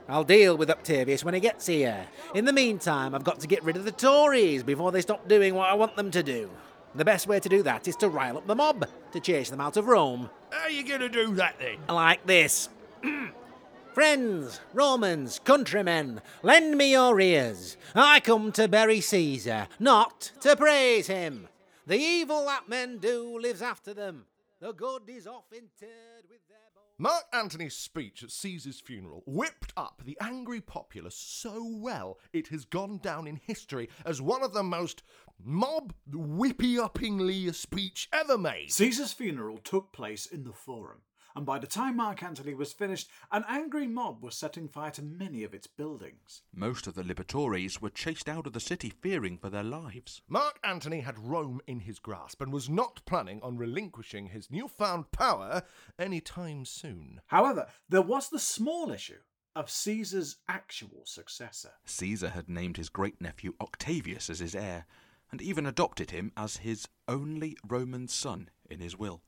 I'll 0.07 0.23
deal 0.23 0.57
with 0.57 0.69
Octavius 0.69 1.23
when 1.23 1.33
he 1.33 1.39
gets 1.39 1.65
here. 1.65 2.07
In 2.35 2.45
the 2.45 2.53
meantime, 2.53 3.15
I've 3.15 3.23
got 3.23 3.39
to 3.39 3.47
get 3.47 3.63
rid 3.63 3.77
of 3.77 3.85
the 3.85 3.91
Tories 3.91 4.63
before 4.63 4.91
they 4.91 5.01
stop 5.01 5.27
doing 5.27 5.55
what 5.55 5.69
I 5.69 5.73
want 5.75 5.95
them 5.95 6.11
to 6.11 6.21
do. 6.23 6.49
The 6.95 7.05
best 7.05 7.25
way 7.27 7.39
to 7.39 7.49
do 7.49 7.63
that 7.63 7.87
is 7.87 7.95
to 7.97 8.09
rile 8.09 8.37
up 8.37 8.45
the 8.45 8.55
mob, 8.55 8.87
to 9.13 9.19
chase 9.19 9.49
them 9.49 9.61
out 9.61 9.77
of 9.77 9.87
Rome. 9.87 10.29
How 10.51 10.63
are 10.63 10.69
you 10.69 10.83
gonna 10.83 11.09
do 11.09 11.33
that 11.35 11.55
then? 11.57 11.77
Like 11.89 12.25
this. 12.27 12.69
Friends, 13.93 14.59
Romans, 14.73 15.39
countrymen, 15.43 16.21
lend 16.41 16.77
me 16.77 16.91
your 16.91 17.19
ears. 17.19 17.77
I 17.95 18.19
come 18.19 18.51
to 18.53 18.67
bury 18.67 19.01
Caesar, 19.01 19.67
not 19.79 20.31
to 20.41 20.55
praise 20.55 21.07
him. 21.07 21.47
The 21.85 21.97
evil 21.97 22.45
that 22.45 22.69
men 22.69 22.99
do 22.99 23.37
lives 23.37 23.61
after 23.61 23.93
them. 23.93 24.25
The 24.61 24.71
good 24.71 25.01
is 25.09 25.27
off 25.27 25.51
interred 25.51 26.23
with 26.29 26.39
their 26.47 26.57
bones. 26.73 26.95
Mark 26.97 27.23
Antony's 27.33 27.75
speech 27.75 28.23
at 28.23 28.31
Caesar's 28.31 28.79
funeral 28.79 29.21
whipped 29.25 29.73
up 29.75 30.01
the 30.05 30.17
angry 30.21 30.61
populace 30.61 31.15
so 31.15 31.61
well 31.61 32.19
it 32.31 32.47
has 32.47 32.63
gone 32.63 32.99
down 32.99 33.27
in 33.27 33.35
history 33.35 33.89
as 34.05 34.21
one 34.21 34.43
of 34.43 34.53
the 34.53 34.63
most 34.63 35.03
mob 35.43 35.93
whippy 36.09 36.75
uppingly 36.75 37.49
a 37.49 37.53
speech 37.53 38.07
ever 38.13 38.37
made. 38.37 38.71
Caesar's 38.71 39.11
funeral 39.11 39.57
took 39.57 39.91
place 39.91 40.25
in 40.25 40.45
the 40.45 40.53
Forum, 40.53 41.01
and 41.35 41.45
by 41.45 41.59
the 41.59 41.67
time 41.67 41.97
Mark 41.97 42.21
Antony 42.21 42.53
was 42.53 42.73
finished, 42.73 43.09
an 43.31 43.43
angry 43.47 43.87
mob 43.87 44.23
was 44.23 44.35
setting 44.35 44.67
fire 44.67 44.91
to 44.91 45.01
many 45.01 45.43
of 45.43 45.53
its 45.53 45.67
buildings. 45.67 46.41
Most 46.53 46.87
of 46.87 46.95
the 46.95 47.03
Liberatores 47.03 47.81
were 47.81 47.89
chased 47.89 48.29
out 48.29 48.45
of 48.45 48.53
the 48.53 48.59
city 48.59 48.93
fearing 49.01 49.37
for 49.37 49.49
their 49.49 49.63
lives. 49.63 50.21
Mark 50.27 50.59
Antony 50.63 51.01
had 51.01 51.17
Rome 51.17 51.61
in 51.67 51.81
his 51.81 51.99
grasp 51.99 52.41
and 52.41 52.53
was 52.53 52.69
not 52.69 53.01
planning 53.05 53.41
on 53.41 53.57
relinquishing 53.57 54.27
his 54.27 54.51
newfound 54.51 55.11
power 55.11 55.63
any 55.97 56.21
time 56.21 56.65
soon. 56.65 57.21
However, 57.27 57.67
there 57.89 58.01
was 58.01 58.29
the 58.29 58.39
small 58.39 58.91
issue 58.91 59.21
of 59.55 59.69
Caesar's 59.69 60.37
actual 60.47 61.03
successor. 61.05 61.71
Caesar 61.85 62.29
had 62.29 62.49
named 62.49 62.77
his 62.77 62.89
great 62.89 63.21
nephew 63.21 63.53
Octavius 63.61 64.29
as 64.29 64.39
his 64.39 64.55
heir, 64.55 64.85
and 65.31 65.41
even 65.41 65.65
adopted 65.65 66.11
him 66.11 66.31
as 66.37 66.57
his 66.57 66.87
only 67.07 67.57
Roman 67.67 68.07
son 68.07 68.49
in 68.69 68.79
his 68.79 68.97
will. 68.97 69.21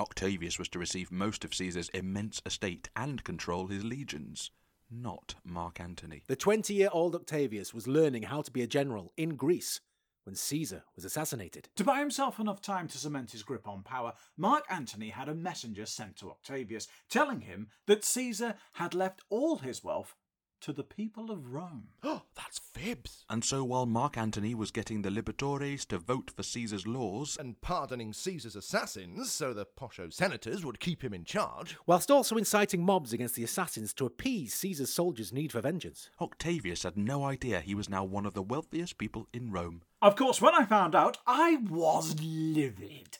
Octavius 0.00 0.58
was 0.58 0.70
to 0.70 0.78
receive 0.78 1.12
most 1.12 1.44
of 1.44 1.54
Caesar's 1.54 1.90
immense 1.90 2.40
estate 2.46 2.88
and 2.96 3.22
control 3.22 3.66
his 3.66 3.84
legions, 3.84 4.50
not 4.90 5.34
Mark 5.44 5.78
Antony. 5.78 6.22
The 6.26 6.36
20 6.36 6.72
year 6.72 6.88
old 6.90 7.14
Octavius 7.14 7.74
was 7.74 7.86
learning 7.86 8.24
how 8.24 8.40
to 8.40 8.50
be 8.50 8.62
a 8.62 8.66
general 8.66 9.12
in 9.18 9.36
Greece 9.36 9.80
when 10.24 10.34
Caesar 10.34 10.84
was 10.96 11.04
assassinated. 11.04 11.68
To 11.76 11.84
buy 11.84 11.98
himself 11.98 12.38
enough 12.38 12.62
time 12.62 12.88
to 12.88 12.98
cement 12.98 13.32
his 13.32 13.42
grip 13.42 13.68
on 13.68 13.82
power, 13.82 14.14
Mark 14.36 14.64
Antony 14.70 15.10
had 15.10 15.28
a 15.28 15.34
messenger 15.34 15.84
sent 15.84 16.16
to 16.16 16.30
Octavius 16.30 16.88
telling 17.10 17.42
him 17.42 17.68
that 17.86 18.04
Caesar 18.04 18.54
had 18.74 18.94
left 18.94 19.20
all 19.28 19.58
his 19.58 19.84
wealth 19.84 20.14
to 20.60 20.72
the 20.72 20.84
people 20.84 21.30
of 21.30 21.52
Rome. 21.52 21.88
Oh, 22.02 22.22
that's 22.36 22.58
fibs. 22.58 23.24
And 23.28 23.44
so 23.44 23.64
while 23.64 23.86
Mark 23.86 24.16
Antony 24.16 24.54
was 24.54 24.70
getting 24.70 25.02
the 25.02 25.10
libertores 25.10 25.86
to 25.88 25.98
vote 25.98 26.30
for 26.34 26.42
Caesar's 26.42 26.86
laws, 26.86 27.36
And 27.38 27.60
pardoning 27.60 28.12
Caesar's 28.12 28.56
assassins 28.56 29.30
so 29.32 29.52
the 29.52 29.66
posho 29.66 30.12
senators 30.12 30.64
would 30.64 30.80
keep 30.80 31.02
him 31.02 31.12
in 31.14 31.24
charge. 31.24 31.76
whilst 31.86 32.10
also 32.10 32.36
inciting 32.36 32.84
mobs 32.84 33.12
against 33.12 33.34
the 33.34 33.44
assassins 33.44 33.92
to 33.94 34.06
appease 34.06 34.54
Caesar's 34.54 34.92
soldiers' 34.92 35.32
need 35.32 35.52
for 35.52 35.60
vengeance. 35.60 36.10
Octavius 36.20 36.82
had 36.82 36.96
no 36.96 37.24
idea 37.24 37.60
he 37.60 37.74
was 37.74 37.88
now 37.88 38.04
one 38.04 38.26
of 38.26 38.34
the 38.34 38.42
wealthiest 38.42 38.98
people 38.98 39.26
in 39.32 39.50
Rome. 39.50 39.82
Of 40.02 40.16
course, 40.16 40.40
when 40.40 40.54
I 40.54 40.64
found 40.64 40.94
out, 40.94 41.18
I 41.26 41.56
was 41.68 42.16
livid. 42.22 43.18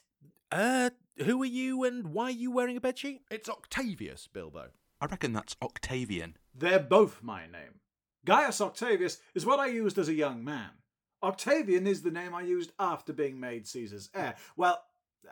Uh, 0.52 0.90
who 1.18 1.40
are 1.42 1.46
you 1.46 1.84
and 1.84 2.08
why 2.08 2.24
are 2.24 2.30
you 2.30 2.50
wearing 2.50 2.76
a 2.76 2.80
bedsheet? 2.80 3.20
It's 3.30 3.48
Octavius, 3.48 4.28
Bilbo. 4.32 4.68
I 5.00 5.06
reckon 5.06 5.32
that's 5.32 5.56
Octavian. 5.62 6.36
They're 6.54 6.80
both 6.80 7.22
my 7.22 7.42
name. 7.42 7.80
Gaius 8.24 8.60
Octavius 8.60 9.18
is 9.34 9.46
what 9.46 9.60
I 9.60 9.66
used 9.66 9.98
as 9.98 10.08
a 10.08 10.14
young 10.14 10.44
man. 10.44 10.70
Octavian 11.22 11.86
is 11.86 12.02
the 12.02 12.10
name 12.10 12.34
I 12.34 12.42
used 12.42 12.72
after 12.78 13.12
being 13.12 13.38
made 13.38 13.66
Caesar's 13.66 14.10
heir. 14.14 14.36
Well, 14.56 14.82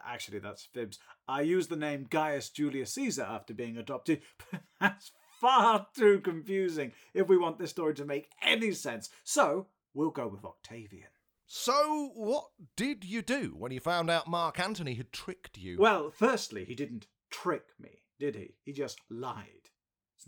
actually, 0.05 0.39
that's 0.39 0.65
fibs. 0.65 0.99
I 1.27 1.43
used 1.43 1.71
the 1.71 1.77
name 1.77 2.07
Gaius 2.09 2.51
Julius 2.51 2.93
Caesar 2.95 3.23
after 3.23 3.55
being 3.55 3.77
adopted, 3.77 4.23
but 4.51 4.61
that's 4.81 5.13
far 5.41 5.87
too 5.95 6.21
confusing 6.21 6.93
if 7.15 7.29
we 7.29 7.39
want 7.39 7.59
this 7.59 7.71
story 7.71 7.95
to 7.95 8.05
make 8.05 8.31
any 8.43 8.73
sense. 8.73 9.09
So, 9.25 9.67
we'll 9.95 10.11
go 10.11 10.29
with 10.29 10.45
Octavian. 10.45 11.09
So, 11.47 12.11
what 12.15 12.49
did 12.77 13.05
you 13.05 13.23
do 13.23 13.55
when 13.57 13.73
you 13.73 13.81
found 13.81 14.11
out 14.11 14.29
Mark 14.29 14.61
Antony 14.61 14.95
had 14.95 15.13
tricked 15.13 15.57
you? 15.57 15.79
Well, 15.79 16.11
firstly, 16.11 16.67
he 16.67 16.75
didn't 16.75 17.07
trick 17.31 17.69
me, 17.81 18.03
did 18.19 18.35
he? 18.35 18.57
He 18.65 18.73
just 18.73 19.01
lied. 19.09 19.71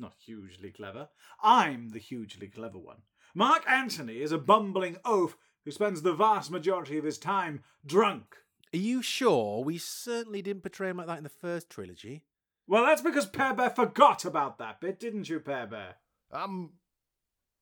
It's 0.00 0.02
not 0.02 0.14
hugely 0.25 0.71
clever. 0.71 1.11
I'm 1.42 1.90
the 1.90 1.99
hugely 1.99 2.47
clever 2.49 2.78
one. 2.78 3.02
Mark 3.35 3.69
Antony 3.69 4.23
is 4.23 4.33
a 4.33 4.38
bumbling 4.38 4.97
oaf 5.04 5.37
who 5.66 5.71
spends 5.71 6.00
the 6.00 6.14
vast 6.14 6.50
majority 6.50 6.97
of 6.97 7.04
his 7.04 7.19
time 7.19 7.62
drunk. 7.85 8.37
Are 8.73 8.78
you 8.78 9.02
sure 9.02 9.62
we 9.62 9.76
certainly 9.76 10.40
didn't 10.40 10.62
portray 10.62 10.88
him 10.88 10.97
like 10.97 11.07
that 11.09 11.19
in 11.19 11.25
the 11.25 11.28
first 11.28 11.69
trilogy? 11.69 12.23
Well, 12.66 12.87
that's 12.87 13.02
because 13.02 13.26
Pear 13.26 13.52
Bear 13.52 13.69
forgot 13.69 14.25
about 14.25 14.57
that 14.57 14.80
bit, 14.80 14.99
didn't 14.99 15.28
you, 15.28 15.38
Pear 15.38 15.66
Bear? 15.66 15.97
um, 16.33 16.71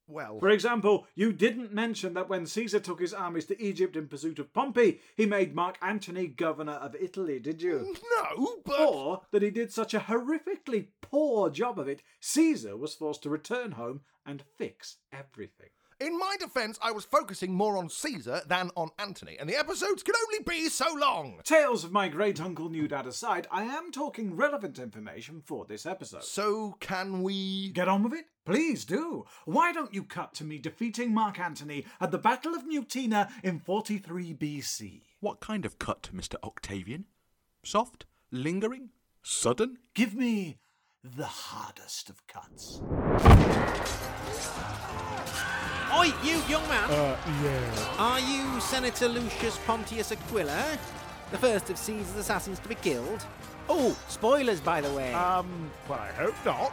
well, 0.09 0.41
For 0.41 0.49
example, 0.49 1.07
you 1.15 1.33
didn't 1.33 1.73
mention 1.73 2.15
that 2.15 2.29
when 2.29 2.47
Caesar 2.47 2.81
took 2.81 3.01
his 3.01 3.15
armies 3.15 3.45
to 3.47 3.63
Egypt 3.63 3.95
in 3.95 4.09
pursuit 4.09 4.39
of 4.39 4.53
Pompey, 4.53 5.01
he 5.17 5.27
made 5.27 5.55
Mark 5.55 5.77
Antony 5.83 6.27
governor 6.27 6.73
of 6.73 6.97
Italy, 6.99 7.39
did 7.39 7.61
you? 7.63 7.95
no, 8.37 8.57
but 8.65 8.81
Or 8.81 9.23
that 9.31 9.43
he 9.43 9.51
did 9.51 9.73
such 9.73 9.95
a 9.95 10.01
horrifically 10.01 10.87
poor 11.01 11.51
job 11.51 11.79
of 11.79 11.89
it, 11.89 12.03
Caesar 12.21 12.77
was 12.77 12.95
forced 12.95 13.23
to 13.23 13.31
return 13.31 13.73
home 13.73 14.01
and 14.27 14.43
fix 14.57 14.97
everything. 15.13 15.69
in 16.01 16.17
my 16.17 16.37
defense, 16.39 16.79
I 16.81 16.93
was 16.93 17.05
focusing 17.05 17.53
more 17.53 17.77
on 17.77 17.89
Caesar 17.89 18.41
than 18.47 18.71
on 18.77 18.91
Antony, 19.01 19.37
and 19.41 19.49
the 19.51 19.57
episodes 19.59 20.05
can 20.05 20.15
only 20.15 20.45
be 20.45 20.69
so 20.69 20.87
long. 20.95 21.41
Tales 21.43 21.83
of 21.83 21.91
my 21.91 22.07
great 22.09 22.41
uncle 22.41 22.69
knew 22.69 22.87
dad 22.87 23.07
aside, 23.07 23.49
I 23.51 23.65
am 23.65 23.91
talking 23.91 24.37
relevant 24.37 24.79
information 24.79 25.43
for 25.45 25.65
this 25.65 25.87
episode. 25.87 26.23
So, 26.23 26.77
can 26.79 27.23
we. 27.23 27.71
Get 27.71 27.89
on 27.89 28.05
with 28.05 28.13
it? 28.13 28.27
Please 28.49 28.87
do. 28.87 29.27
Why 29.45 29.75
don't 29.75 29.93
you 29.93 30.03
cut 30.03 30.33
to 30.37 30.45
me 30.45 30.57
defeating 30.57 31.13
Mark 31.13 31.39
Antony 31.39 31.85
at 32.01 32.11
the 32.11 32.17
Battle 32.17 32.55
of 32.55 32.63
Mutina 32.65 33.29
in 33.45 33.59
43 33.59 34.33
BC? 34.33 35.03
What 35.21 35.41
kind 35.41 35.67
of 35.67 35.79
cut, 35.79 36.09
Mr. 36.15 36.37
Octavian? 36.43 37.05
Soft? 37.63 38.07
Lingering? 38.33 38.89
Sudden? 39.23 39.77
Give 39.93 40.15
me 40.15 40.57
the 41.05 41.27
hardest 41.27 42.09
of 42.09 42.27
cuts. 42.27 42.81
Oi, 45.95 46.11
you 46.25 46.41
young 46.49 46.67
man! 46.69 46.91
Uh, 46.91 47.19
yeah. 47.45 47.95
Are 47.99 48.21
you 48.21 48.61
Senator 48.63 49.09
Lucius 49.09 49.59
Pontius 49.67 50.11
Aquila? 50.11 50.79
The 51.33 51.39
first 51.39 51.69
of 51.69 51.77
Caesar's 51.77 52.17
assassins 52.17 52.61
to 52.61 52.69
be 52.71 52.77
killed? 52.77 53.27
Oh, 53.69 53.95
spoilers, 54.09 54.63
by 54.63 54.81
the 54.81 54.91
way. 54.95 55.13
Um, 55.13 55.71
well, 55.87 55.99
I 55.99 56.13
hope 56.13 56.35
not. 56.47 56.73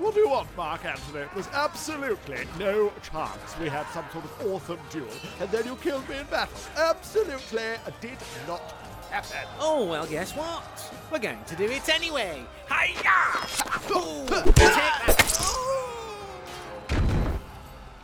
What 0.00 0.14
do 0.14 0.20
you 0.20 0.30
want, 0.30 0.48
Mark 0.56 0.86
Antony? 0.86 1.26
There's 1.34 1.48
absolutely 1.48 2.46
no 2.58 2.90
chance 3.02 3.58
we 3.60 3.68
had 3.68 3.86
some 3.88 4.06
sort 4.10 4.24
of 4.24 4.46
awesome 4.46 4.78
duel, 4.88 5.06
and 5.38 5.50
then 5.50 5.66
you 5.66 5.76
killed 5.76 6.08
me 6.08 6.16
in 6.18 6.24
battle. 6.26 6.56
Absolutely 6.74 7.76
did 8.00 8.16
not 8.48 8.62
happen. 9.10 9.46
Oh, 9.60 9.84
well, 9.84 10.06
guess 10.06 10.34
what? 10.34 10.94
We're 11.12 11.18
going 11.18 11.44
to 11.44 11.54
do 11.54 11.64
it 11.64 11.86
anyway. 11.90 12.42
Hiya! 12.66 13.46
Oh, 13.90 14.24
take 14.26 14.54
that. 14.54 15.20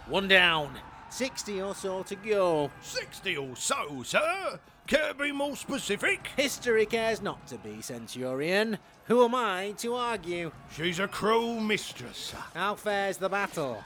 One 0.06 0.28
down. 0.28 0.78
60 1.08 1.62
or 1.62 1.74
so 1.74 2.02
to 2.02 2.14
go. 2.14 2.70
60 2.82 3.36
or 3.38 3.56
so, 3.56 4.02
sir? 4.02 4.60
Care 4.86 5.08
to 5.08 5.14
be 5.14 5.32
more 5.32 5.56
specific? 5.56 6.28
History 6.36 6.86
cares 6.86 7.20
not 7.20 7.44
to 7.48 7.56
be, 7.58 7.82
Centurion. 7.82 8.78
Who 9.06 9.24
am 9.24 9.34
I 9.34 9.74
to 9.78 9.94
argue? 9.94 10.52
She's 10.72 11.00
a 11.00 11.08
cruel 11.08 11.58
mistress, 11.60 12.16
sir. 12.16 12.36
How 12.54 12.76
fares 12.76 13.16
the 13.16 13.28
battle? 13.28 13.82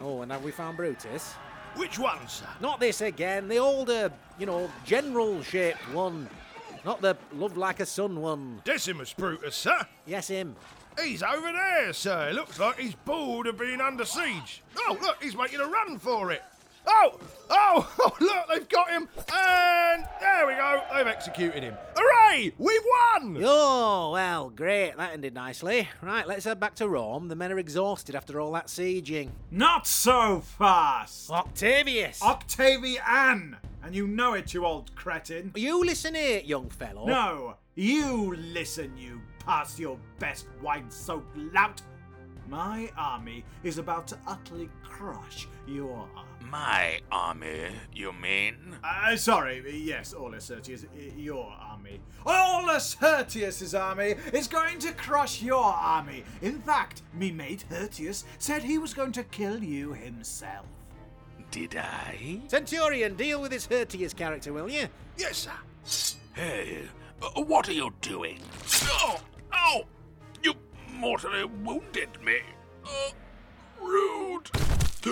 Oh, 0.00 0.22
and 0.22 0.32
have 0.32 0.42
we 0.42 0.50
found 0.50 0.78
Brutus? 0.78 1.34
Which 1.76 1.98
one, 1.98 2.26
sir? 2.26 2.46
Not 2.62 2.80
this 2.80 3.02
again, 3.02 3.48
the 3.48 3.58
older, 3.58 4.10
you 4.38 4.46
know, 4.46 4.70
general 4.86 5.42
shaped 5.42 5.78
one. 5.92 6.28
Not 6.86 7.02
the 7.02 7.18
love 7.34 7.56
like 7.58 7.80
a 7.80 7.86
son 7.86 8.20
one. 8.20 8.62
Decimus 8.64 9.12
Brutus, 9.12 9.54
sir? 9.56 9.86
Yes, 10.06 10.28
him. 10.28 10.56
He's 11.02 11.22
over 11.22 11.52
there, 11.52 11.92
sir. 11.92 12.30
Looks 12.32 12.58
like 12.58 12.78
he's 12.78 12.94
bored 12.94 13.46
of 13.46 13.58
being 13.58 13.80
under 13.80 14.04
siege. 14.06 14.62
Oh, 14.78 14.96
look, 15.02 15.22
he's 15.22 15.36
making 15.36 15.60
a 15.60 15.66
run 15.66 15.98
for 15.98 16.32
it. 16.32 16.42
Oh, 16.86 17.18
oh, 17.50 17.94
oh, 17.98 18.16
look, 18.20 18.46
they've 18.52 18.68
got 18.68 18.90
him. 18.90 19.08
And 19.16 19.73
there 20.94 21.04
we 21.04 21.10
go. 21.10 21.10
They've 21.10 21.16
executed 21.16 21.62
him. 21.62 21.74
Hooray! 21.96 22.52
We've 22.58 22.82
won! 22.84 23.42
Oh, 23.44 24.12
well, 24.12 24.50
great. 24.50 24.96
That 24.96 25.12
ended 25.12 25.34
nicely. 25.34 25.88
Right, 26.02 26.26
let's 26.26 26.44
head 26.44 26.60
back 26.60 26.74
to 26.76 26.88
Rome. 26.88 27.28
The 27.28 27.36
men 27.36 27.52
are 27.52 27.58
exhausted 27.58 28.14
after 28.14 28.40
all 28.40 28.52
that 28.52 28.66
sieging. 28.68 29.30
Not 29.50 29.86
so 29.86 30.40
fast! 30.40 31.30
Octavius! 31.30 32.22
Octavian! 32.22 33.56
And 33.82 33.94
you 33.94 34.06
know 34.06 34.32
it, 34.34 34.54
you 34.54 34.64
old 34.64 34.94
cretin. 34.94 35.52
you 35.54 35.84
listen 35.84 36.14
here, 36.14 36.40
young 36.40 36.70
fellow. 36.70 37.06
No, 37.06 37.56
you 37.74 38.34
listen, 38.36 38.96
you 38.96 39.20
past 39.44 39.78
your 39.78 39.98
best 40.18 40.46
wine 40.62 40.90
soaked 40.90 41.36
lout. 41.52 41.82
My 42.48 42.90
army 42.96 43.44
is 43.62 43.78
about 43.78 44.06
to 44.08 44.18
utterly 44.26 44.68
crush 44.82 45.48
your 45.66 46.06
army. 46.14 46.28
My 46.50 47.00
army, 47.10 47.70
you 47.92 48.12
mean? 48.12 48.76
Uh, 48.84 49.16
sorry, 49.16 49.64
yes, 49.82 50.14
Aulus 50.14 50.50
Hirtius, 50.50 50.86
your 51.16 51.50
army. 51.58 52.00
Aulus 52.26 52.96
Hirtius's 52.96 53.74
army 53.74 54.14
is 54.32 54.46
going 54.46 54.78
to 54.80 54.92
crush 54.92 55.42
your 55.42 55.64
army. 55.64 56.22
In 56.42 56.60
fact, 56.60 57.02
me 57.14 57.32
mate 57.32 57.64
Hirtius 57.70 58.24
said 58.38 58.62
he 58.62 58.78
was 58.78 58.94
going 58.94 59.12
to 59.12 59.24
kill 59.24 59.64
you 59.64 59.94
himself. 59.94 60.66
Did 61.50 61.76
I? 61.76 62.40
Centurion, 62.48 63.16
deal 63.16 63.40
with 63.40 63.50
this 63.52 63.66
Hirtius 63.66 64.14
character, 64.14 64.52
will 64.52 64.68
you? 64.68 64.86
Yes, 65.16 65.48
sir. 65.48 66.12
Hey, 66.34 66.82
uh, 67.22 67.42
what 67.42 67.68
are 67.68 67.72
you 67.72 67.94
doing? 68.00 68.40
Oh, 68.84 69.20
ow! 69.52 69.84
You 70.94 71.00
mortally 71.00 71.44
wounded 71.44 72.22
me. 72.22 72.38
Uh, 72.84 73.10
rude. 73.80 74.48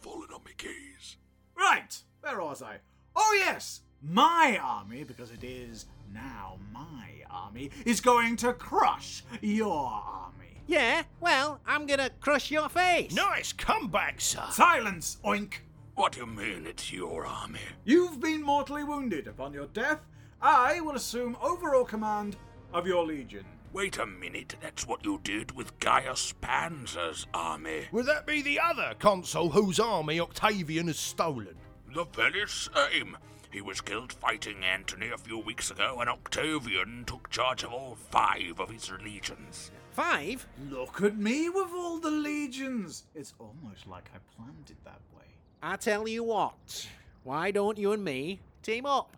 Fallen 0.00 0.28
on 0.34 0.40
my 0.44 0.52
keys. 0.58 1.16
Right, 1.56 1.96
where 2.20 2.40
was 2.40 2.60
I? 2.60 2.76
Oh, 3.16 3.36
yes, 3.38 3.80
my 4.02 4.58
army, 4.62 5.04
because 5.04 5.30
it 5.30 5.42
is 5.42 5.86
now 6.12 6.58
my 6.70 7.22
army, 7.30 7.70
is 7.86 8.02
going 8.02 8.36
to 8.36 8.52
crush 8.52 9.24
your 9.40 9.86
army. 10.04 10.60
Yeah, 10.66 11.04
well, 11.20 11.60
I'm 11.66 11.86
gonna 11.86 12.10
crush 12.20 12.50
your 12.50 12.68
face. 12.68 13.14
Nice 13.14 13.54
comeback, 13.54 14.20
sir. 14.20 14.44
Silence, 14.50 15.16
oink! 15.24 15.54
What 15.94 16.12
do 16.12 16.20
you 16.20 16.26
mean 16.26 16.66
it's 16.66 16.92
your 16.92 17.24
army? 17.24 17.60
You've 17.84 18.20
been 18.20 18.42
mortally 18.42 18.84
wounded. 18.84 19.28
Upon 19.28 19.54
your 19.54 19.68
death, 19.68 20.00
I 20.42 20.80
will 20.80 20.94
assume 20.96 21.38
overall 21.40 21.84
command 21.84 22.36
of 22.74 22.86
your 22.86 23.06
legion. 23.06 23.46
Wait 23.72 23.98
a 23.98 24.06
minute, 24.06 24.56
that's 24.62 24.86
what 24.86 25.04
you 25.04 25.20
did 25.22 25.52
with 25.52 25.78
Gaius 25.78 26.32
Pansa's 26.40 27.26
army. 27.34 27.84
Would 27.92 28.06
that 28.06 28.26
be 28.26 28.40
the 28.40 28.58
other 28.58 28.94
consul 28.98 29.50
whose 29.50 29.78
army 29.78 30.18
Octavian 30.18 30.86
has 30.86 30.98
stolen? 30.98 31.54
The 31.94 32.04
very 32.04 32.46
same. 32.48 33.16
He 33.50 33.60
was 33.60 33.80
killed 33.80 34.12
fighting 34.12 34.64
Antony 34.64 35.10
a 35.10 35.18
few 35.18 35.38
weeks 35.38 35.70
ago, 35.70 35.98
and 36.00 36.08
Octavian 36.08 37.04
took 37.06 37.28
charge 37.30 37.62
of 37.62 37.72
all 37.72 37.96
five 38.10 38.58
of 38.58 38.70
his 38.70 38.90
legions. 39.04 39.70
Five? 39.92 40.46
Look 40.70 41.02
at 41.02 41.16
me 41.16 41.48
with 41.50 41.70
all 41.74 41.98
the 41.98 42.10
legions. 42.10 43.04
It's 43.14 43.34
almost 43.38 43.86
like 43.86 44.10
I 44.14 44.18
planned 44.34 44.70
it 44.70 44.82
that 44.84 45.00
way. 45.16 45.24
I 45.62 45.76
tell 45.76 46.08
you 46.08 46.24
what, 46.24 46.88
why 47.22 47.50
don't 47.50 47.78
you 47.78 47.92
and 47.92 48.04
me 48.04 48.40
team 48.62 48.86
up? 48.86 49.16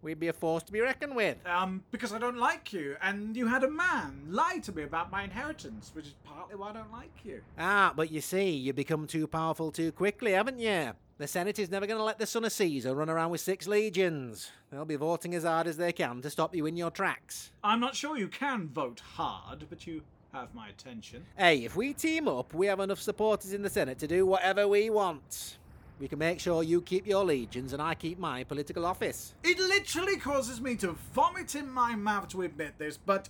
We'd 0.00 0.20
be 0.20 0.28
a 0.28 0.32
force 0.32 0.62
to 0.64 0.72
be 0.72 0.80
reckoned 0.80 1.16
with. 1.16 1.38
Um, 1.44 1.82
because 1.90 2.12
I 2.12 2.18
don't 2.18 2.38
like 2.38 2.72
you, 2.72 2.96
and 3.02 3.36
you 3.36 3.48
had 3.48 3.64
a 3.64 3.70
man 3.70 4.26
lie 4.28 4.58
to 4.58 4.72
me 4.72 4.84
about 4.84 5.10
my 5.10 5.24
inheritance, 5.24 5.90
which 5.92 6.06
is 6.06 6.14
partly 6.24 6.54
why 6.54 6.70
I 6.70 6.72
don't 6.74 6.92
like 6.92 7.24
you. 7.24 7.40
Ah, 7.58 7.92
but 7.96 8.10
you 8.12 8.20
see, 8.20 8.50
you 8.50 8.72
become 8.72 9.06
too 9.08 9.26
powerful 9.26 9.72
too 9.72 9.90
quickly, 9.90 10.32
haven't 10.32 10.60
you? 10.60 10.92
The 11.18 11.26
Senate 11.26 11.58
is 11.58 11.68
never 11.68 11.84
going 11.84 11.98
to 11.98 12.04
let 12.04 12.20
the 12.20 12.26
son 12.26 12.44
of 12.44 12.52
Caesar 12.52 12.94
run 12.94 13.10
around 13.10 13.30
with 13.30 13.40
six 13.40 13.66
legions. 13.66 14.52
They'll 14.70 14.84
be 14.84 14.94
voting 14.94 15.34
as 15.34 15.42
hard 15.42 15.66
as 15.66 15.76
they 15.76 15.92
can 15.92 16.22
to 16.22 16.30
stop 16.30 16.54
you 16.54 16.64
in 16.66 16.76
your 16.76 16.92
tracks. 16.92 17.50
I'm 17.64 17.80
not 17.80 17.96
sure 17.96 18.16
you 18.16 18.28
can 18.28 18.68
vote 18.68 19.00
hard, 19.00 19.66
but 19.68 19.84
you 19.84 20.02
have 20.32 20.54
my 20.54 20.68
attention. 20.68 21.26
Hey, 21.36 21.64
if 21.64 21.74
we 21.74 21.92
team 21.92 22.28
up, 22.28 22.54
we 22.54 22.68
have 22.68 22.78
enough 22.78 23.00
supporters 23.00 23.52
in 23.52 23.62
the 23.62 23.70
Senate 23.70 23.98
to 23.98 24.06
do 24.06 24.26
whatever 24.26 24.68
we 24.68 24.90
want. 24.90 25.58
We 26.00 26.06
can 26.06 26.18
make 26.18 26.38
sure 26.38 26.62
you 26.62 26.80
keep 26.80 27.06
your 27.06 27.24
legions 27.24 27.72
and 27.72 27.82
I 27.82 27.94
keep 27.94 28.18
my 28.18 28.44
political 28.44 28.86
office. 28.86 29.34
It 29.42 29.58
literally 29.58 30.16
causes 30.16 30.60
me 30.60 30.76
to 30.76 30.92
vomit 31.12 31.54
in 31.54 31.68
my 31.68 31.96
mouth 31.96 32.28
to 32.28 32.42
admit 32.42 32.78
this, 32.78 32.96
but 32.96 33.28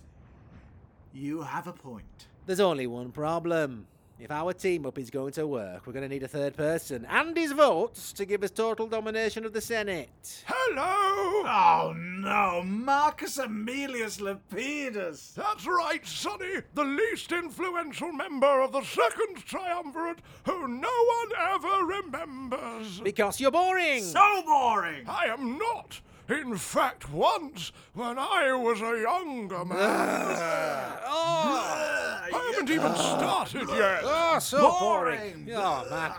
you 1.13 1.41
have 1.41 1.67
a 1.67 1.73
point. 1.73 2.27
There's 2.45 2.59
only 2.59 2.85
one 2.87 3.11
problem. 3.11 3.87
If 4.19 4.31
our 4.31 4.51
team 4.53 4.85
up 4.85 4.99
is 4.99 5.09
going 5.09 5.31
to 5.33 5.47
work, 5.47 5.87
we're 5.87 5.93
going 5.93 6.07
to 6.07 6.13
need 6.13 6.23
a 6.23 6.27
third 6.27 6.55
person 6.57 7.05
and 7.09 7.35
his 7.35 7.53
votes 7.53 8.11
to 8.13 8.25
give 8.25 8.43
us 8.43 8.51
total 8.51 8.85
domination 8.85 9.45
of 9.45 9.53
the 9.53 9.61
Senate. 9.61 10.43
Hello! 10.45 11.43
Oh 11.47 11.93
no, 12.21 12.63
Marcus 12.63 13.37
Aemilius 13.37 14.19
Lepidus! 14.19 15.33
That's 15.33 15.65
right, 15.65 16.05
Sonny, 16.05 16.61
the 16.73 16.83
least 16.83 17.31
influential 17.31 18.11
member 18.11 18.61
of 18.61 18.71
the 18.71 18.83
Second 18.83 19.37
Triumvirate 19.45 20.19
who 20.45 20.67
no 20.67 20.89
one 20.89 21.29
ever 21.53 21.85
remembers. 21.85 22.99
Because 23.01 23.39
you're 23.39 23.51
boring! 23.51 24.03
So 24.03 24.43
boring! 24.45 25.05
I 25.07 25.25
am 25.25 25.57
not. 25.57 26.01
In 26.29 26.57
fact, 26.57 27.11
once, 27.11 27.71
when 27.93 28.19
I 28.19 28.53
was 28.53 28.81
a 28.81 29.01
younger 29.01 29.65
man. 29.65 30.95
Oh. 31.11 32.19
I 32.31 32.51
haven't 32.51 32.69
even 32.69 32.93
started 32.95 33.67
yet. 33.69 34.01
Oh, 34.03 34.37
so 34.39 34.69
boring! 34.79 35.49
Oh, 35.53 35.87
man. 35.89 36.11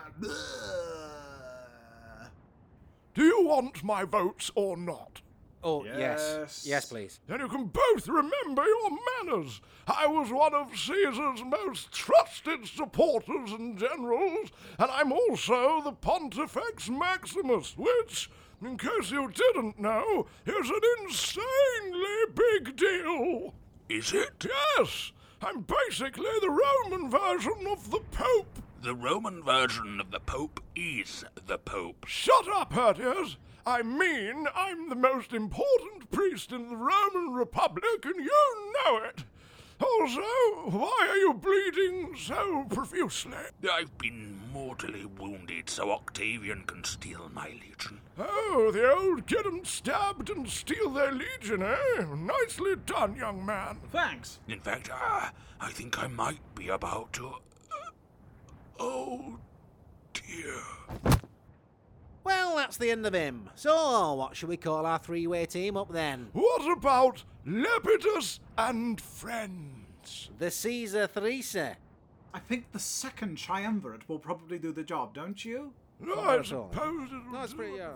Do 3.15 3.25
you 3.25 3.45
want 3.45 3.85
my 3.85 4.05
votes 4.05 4.51
or 4.55 4.77
not? 4.77 5.19
Oh, 5.62 5.85
yes. 5.85 5.99
Yes. 5.99 6.64
Yes, 6.66 6.85
please. 6.87 7.20
Then 7.27 7.40
you 7.40 7.49
can 7.49 7.66
both 7.66 8.09
remember 8.09 8.64
your 8.64 8.90
manners. 9.25 9.61
I 9.87 10.07
was 10.07 10.33
one 10.33 10.55
of 10.55 10.77
Caesar's 10.77 11.44
most 11.44 11.92
trusted 11.92 12.66
supporters 12.66 13.53
and 13.53 13.79
generals, 13.79 14.51
and 14.79 14.90
I'm 14.90 15.12
also 15.12 15.83
the 15.83 15.92
Pontifex 15.92 16.88
Maximus, 16.88 17.77
which, 17.77 18.31
in 18.62 18.79
case 18.79 19.11
you 19.11 19.31
didn't 19.31 19.79
know, 19.79 20.27
is 20.46 20.70
an 20.70 20.81
insanely 21.05 22.25
big 22.35 22.77
deal. 22.77 23.55
Is 23.88 24.14
it? 24.14 24.46
Yes, 24.79 25.12
I'm 25.42 25.61
basically 25.62 26.31
the 26.40 26.51
Roman 26.51 27.11
version 27.11 27.66
of 27.68 27.90
the 27.90 28.01
Pope. 28.12 28.62
The 28.83 28.94
Roman 28.94 29.42
version 29.42 30.01
of 30.01 30.11
the 30.11 30.20
Pope 30.20 30.62
is 30.75 31.23
the 31.46 31.59
Pope. 31.59 32.07
Shut 32.07 32.46
up, 32.49 32.73
Hirtius! 32.73 33.37
I 33.66 33.83
mean, 33.83 34.46
I'm 34.55 34.88
the 34.88 34.94
most 34.94 35.33
important 35.33 36.11
priest 36.11 36.53
in 36.53 36.68
the 36.68 36.77
Roman 36.77 37.33
Republic, 37.33 38.05
and 38.05 38.16
you 38.16 38.73
know 38.85 38.96
it. 38.99 39.25
Also, 39.81 40.20
why 40.79 41.07
are 41.09 41.16
you 41.16 41.33
bleeding 41.35 42.14
so 42.16 42.64
profusely? 42.68 43.33
I've 43.70 43.96
been 43.96 44.38
mortally 44.53 45.07
wounded 45.07 45.70
so 45.70 45.90
Octavian 45.90 46.64
can 46.64 46.85
steal 46.85 47.31
my 47.33 47.49
legion. 47.49 48.01
Oh, 48.18 48.70
the 48.73 48.92
old 48.92 49.27
get 49.27 49.46
'em 49.46 49.64
stabbed 49.64 50.29
and 50.29 50.46
steal 50.49 50.90
their 50.90 51.12
legion, 51.12 51.62
eh? 51.62 52.05
Nicely 52.14 52.77
done, 52.77 53.16
young 53.16 53.44
man. 53.46 53.81
Thanks. 53.90 54.38
In 54.49 54.61
fact, 54.61 54.90
uh, 54.90 55.31
I 55.61 55.70
think 55.70 55.99
I 55.99 56.09
might 56.09 56.55
be 56.55 56.68
about 56.68 57.12
to. 57.14 57.37
oh, 58.79 59.38
dear. 60.12 60.62
Well, 62.22 62.56
that's 62.56 62.76
the 62.76 62.90
end 62.90 63.06
of 63.06 63.14
him. 63.14 63.50
So, 63.54 64.14
what 64.14 64.37
should 64.37 64.48
we 64.48 64.56
call 64.56 64.85
our 64.87 64.98
three 64.98 65.26
way 65.26 65.46
team 65.46 65.76
up 65.76 65.92
then? 65.92 66.28
What 66.33 66.70
about 66.70 67.24
Lepidus 67.46 68.40
and 68.59 69.00
friends? 69.00 70.30
The 70.38 70.50
Caesar 70.50 71.09
Threesa. 71.09 71.76
I 72.33 72.38
think 72.38 72.72
the 72.72 72.78
second 72.78 73.38
triumvirate 73.38 74.09
will 74.09 74.18
probably 74.18 74.59
do 74.59 74.72
the 74.72 74.85
job, 74.85 75.14
don't 75.14 75.44
you? 75.44 75.72
I 76.02 76.37
that's 76.37 76.52
all. 76.52 76.70
suppose 76.72 77.11
it 77.11 77.14
would 77.14 77.40
That's 77.40 77.54
pretty, 77.54 77.76
yeah. 77.76 77.90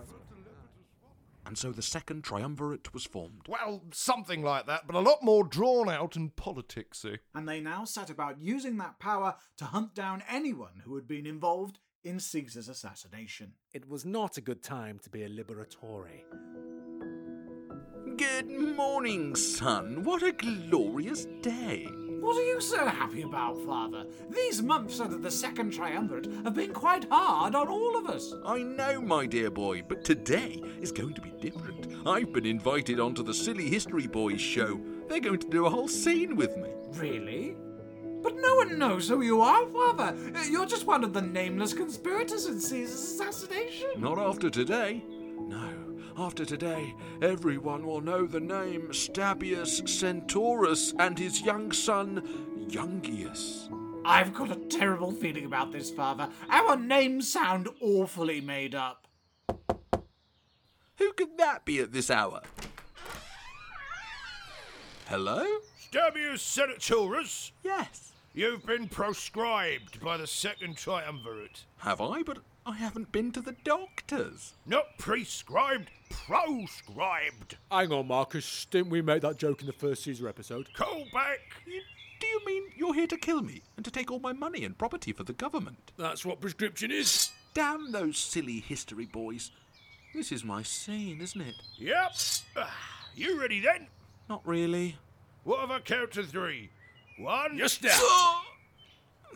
And 1.47 1.59
so 1.59 1.73
the 1.73 1.83
second 1.83 2.25
triumvirate 2.25 2.95
was 2.95 3.05
formed. 3.05 3.43
Well, 3.49 3.83
something 3.93 4.43
like 4.43 4.67
that, 4.67 4.87
but 4.87 4.97
a 4.97 5.01
lot 5.01 5.23
more 5.23 5.45
drawn 5.45 5.91
out 5.91 6.17
and 6.17 6.35
politicsy. 6.35 7.15
Eh? 7.15 7.17
And 7.35 7.47
they 7.49 7.61
now 7.61 7.85
set 7.85 8.09
about 8.09 8.41
using 8.41 8.79
that 8.79 8.99
power 8.99 9.37
to 9.59 9.67
hunt 9.67 9.95
down 9.95 10.23
anyone 10.29 10.83
who 10.85 10.95
had 10.95 11.07
been 11.07 11.27
involved 11.27 11.79
in 12.05 12.21
Caesar's 12.21 12.69
assassination. 12.69 13.53
It 13.73 13.89
was 13.89 14.05
not 14.05 14.37
a 14.37 14.43
good 14.43 14.63
time 14.63 14.99
to 15.01 15.11
be 15.11 15.23
a 15.23 15.29
liberatore. 15.29 16.23
Good 18.17 18.51
morning, 18.77 19.35
son. 19.35 20.05
What 20.05 20.23
a 20.23 20.33
glorious 20.33 21.27
day. 21.41 21.89
What 22.21 22.37
are 22.37 22.47
you 22.47 22.61
so 22.61 22.87
happy 22.87 23.23
about, 23.23 23.59
Father? 23.65 24.07
These 24.31 24.63
months 24.63 25.01
under 25.01 25.17
the 25.17 25.31
Second 25.31 25.73
Triumvirate 25.73 26.29
have 26.45 26.55
been 26.55 26.73
quite 26.73 27.07
hard 27.11 27.55
on 27.55 27.69
all 27.69 27.97
of 27.97 28.07
us. 28.07 28.35
I 28.47 28.63
know, 28.63 29.01
my 29.01 29.27
dear 29.27 29.51
boy, 29.51 29.83
but 29.83 30.05
today 30.05 30.63
is 30.81 30.93
going 30.93 31.15
to 31.15 31.21
be 31.21 31.33
different. 31.41 31.89
I've 32.07 32.33
been 32.33 32.47
invited 32.47 33.01
onto 33.01 33.23
the 33.23 33.35
Silly 33.35 33.69
History 33.69 34.07
Boys 34.07 34.41
show. 34.41 34.81
They're 35.09 35.21
going 35.21 35.41
to 35.41 35.49
do 35.49 35.67
a 35.67 35.71
whole 35.71 35.89
scene 35.89 36.37
with 36.37 36.57
me. 36.57 36.71
Really? 36.93 37.57
But 38.25 38.37
no 38.41 38.55
one 38.55 38.79
knows 38.79 39.07
who 39.07 39.21
you 39.21 39.43
are, 39.43 39.67
Father. 39.67 40.17
You're 40.51 40.65
just 40.65 40.87
one 40.87 41.05
of 41.05 41.13
the 41.13 41.21
nameless 41.21 41.75
conspirators 41.75 42.47
in 42.47 42.59
Caesar's 42.59 42.95
assassination. 43.03 43.91
Not 43.99 44.19
after 44.19 44.49
today. 44.49 45.05
No, 45.47 45.69
after 46.17 46.47
today, 46.47 46.95
everyone 47.21 47.87
will 47.87 48.01
know 48.01 48.27
the 48.27 48.41
name 48.41 48.89
Stabius 48.93 49.83
Senatorus 49.83 50.95
and 50.99 51.19
his 51.19 51.43
young 51.43 51.71
son, 51.71 52.67
Youngius. 52.71 53.69
I've 54.07 54.33
got 54.33 54.51
a 54.51 54.57
terrible 54.71 55.13
feeling 55.13 55.45
about 55.45 55.71
this, 55.71 55.91
Father. 55.91 56.31
Our 56.49 56.77
names 56.77 57.29
sound 57.31 57.69
awfully 57.83 58.41
made 58.41 58.75
up. 58.75 59.07
Who 60.97 61.13
could 61.13 61.37
that 61.37 61.67
be 61.67 61.79
at 61.81 61.93
this 61.93 62.11
hour? 62.11 62.41
Hello? 65.09 65.45
Stabius 65.93 66.39
Senatorus, 66.39 67.51
Yes. 67.63 68.13
You've 68.35 68.67
been 68.67 68.89
proscribed 68.89 70.01
by 70.01 70.17
the 70.17 70.27
Second 70.27 70.77
Triumvirate. 70.77 71.65
Have 71.79 72.01
I? 72.01 72.23
But 72.23 72.39
I 72.67 72.75
haven't 72.75 73.13
been 73.13 73.31
to 73.33 73.41
the 73.41 73.57
doctors. 73.65 74.55
Not 74.67 74.99
prescribed, 74.99 75.91
proscribed. 76.11 77.57
Hang 77.71 77.93
on, 77.93 78.09
Marcus. 78.09 78.67
Didn't 78.71 78.91
we 78.91 79.03
make 79.03 79.23
that 79.23 79.39
joke 79.39 79.61
in 79.61 79.67
the 79.67 79.73
first 79.73 80.03
Caesar 80.05 80.29
episode? 80.29 80.73
Call 80.75 81.05
back. 81.13 81.41
You, 81.67 81.81
do 82.21 82.27
you 82.27 82.41
mean 82.47 82.63
you're 82.77 82.95
here 82.95 83.07
to 83.07 83.17
kill 83.17 83.43
me 83.43 83.63
and 83.77 83.85
to 83.85 83.91
take 83.91 84.11
all 84.11 84.19
my 84.21 84.33
money 84.33 84.65
and 84.65 84.77
property 84.77 85.13
for 85.13 85.25
the 85.25 85.33
government? 85.33 85.93
That's 85.97 86.25
what 86.25 86.41
prescription 86.41 86.91
is. 86.91 87.31
Damn 87.55 87.93
those 87.93 88.19
silly 88.19 88.61
history 88.61 89.07
boys. 89.07 89.51
This 90.15 90.33
is 90.33 90.45
my 90.45 90.63
scene, 90.63 91.21
isn't 91.21 91.41
it? 91.41 91.55
Yep. 91.77 92.13
Ah, 92.57 92.75
You 93.15 93.39
ready 93.41 93.61
then? 93.61 93.89
Not 94.29 94.47
really. 94.47 94.97
What 95.43 95.61
have 95.61 95.71
I 95.71 95.81
count 95.81 96.13
to 96.13 96.23
three? 96.23 96.71
One. 97.17 97.57
Just 97.59 97.83
now. 97.83 97.91
Oh, 97.93 98.43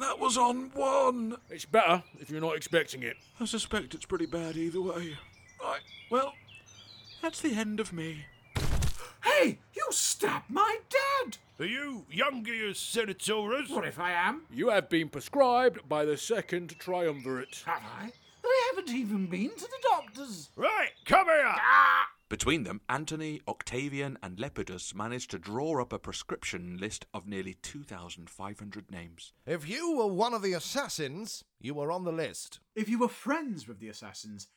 that 0.01 0.19
was 0.19 0.37
on 0.37 0.71
one. 0.75 1.37
It's 1.51 1.65
better 1.65 2.03
if 2.21 2.31
you're 2.31 2.41
not 2.41 2.57
expecting 2.57 3.03
it. 3.03 3.17
I 3.41 3.45
suspect 3.45 3.95
it's 3.95 4.07
pretty 4.07 4.27
bad 4.27 4.57
either 4.57 4.81
way. 4.81 5.17
Right, 5.63 5.81
well, 6.11 6.35
that's 7.23 7.41
the 7.41 7.55
end 7.55 7.81
of 7.81 7.93
me. 7.93 8.25
Hey, 9.25 9.59
you 9.75 9.87
stabbed 9.91 10.51
my 10.51 10.79
dad! 10.89 11.39
Are 11.61 11.67
you 11.67 12.05
Youngius 12.13 12.77
Senatorus? 12.77 13.71
What 13.71 13.87
if 13.87 13.99
I 13.99 14.13
am? 14.13 14.43
You 14.53 14.69
have 14.69 14.89
been 14.89 15.09
prescribed 15.09 15.89
by 15.89 16.05
the 16.05 16.17
second 16.17 16.79
triumvirate. 16.79 17.63
Have 17.67 17.83
I? 18.01 18.13
I 18.45 18.71
haven't 18.71 18.95
even 18.95 19.27
been 19.27 19.51
to 19.51 19.67
the 19.67 19.79
doctors. 19.83 20.51
Right, 20.57 20.91
come 21.05 21.27
here. 21.27 21.43
Ah! 21.45 22.09
Between 22.29 22.65
them, 22.65 22.83
Antony, 22.91 23.41
Octavian, 23.49 24.19
and 24.23 24.39
Lepidus 24.39 24.95
managed 24.95 25.31
to 25.31 25.39
draw 25.39 25.81
up 25.81 25.95
a 25.95 25.99
prescription 25.99 26.77
list 26.77 27.07
of 27.15 27.27
nearly 27.27 27.55
2,500 27.55 28.91
names. 28.91 29.33
If 29.47 29.67
you 29.67 29.97
were 29.97 30.09
one 30.09 30.35
of 30.35 30.43
the 30.43 30.53
assassins, 30.53 31.43
you 31.59 31.73
were 31.73 31.91
on 31.91 32.05
the 32.05 32.13
list. 32.13 32.61
If 32.77 32.87
you 32.89 32.99
were 32.99 33.09
friends 33.09 33.67
with 33.67 33.81
the 33.81 33.89
assassins, 33.89 34.49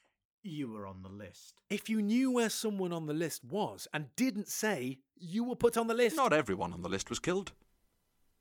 you 0.43 0.69
were 0.69 0.85
on 0.85 1.01
the 1.01 1.09
list. 1.09 1.61
If 1.69 1.89
you 1.89 2.01
knew 2.01 2.31
where 2.31 2.49
someone 2.49 2.91
on 2.91 3.05
the 3.05 3.13
list 3.13 3.45
was 3.45 3.87
and 3.93 4.13
didn't 4.17 4.49
say, 4.49 4.99
you 5.15 5.45
were 5.45 5.55
put 5.55 5.77
on 5.77 5.87
the 5.87 5.93
list. 5.93 6.17
Not 6.17 6.33
everyone 6.33 6.73
on 6.73 6.81
the 6.81 6.89
list 6.89 7.09
was 7.09 7.19
killed. 7.19 7.53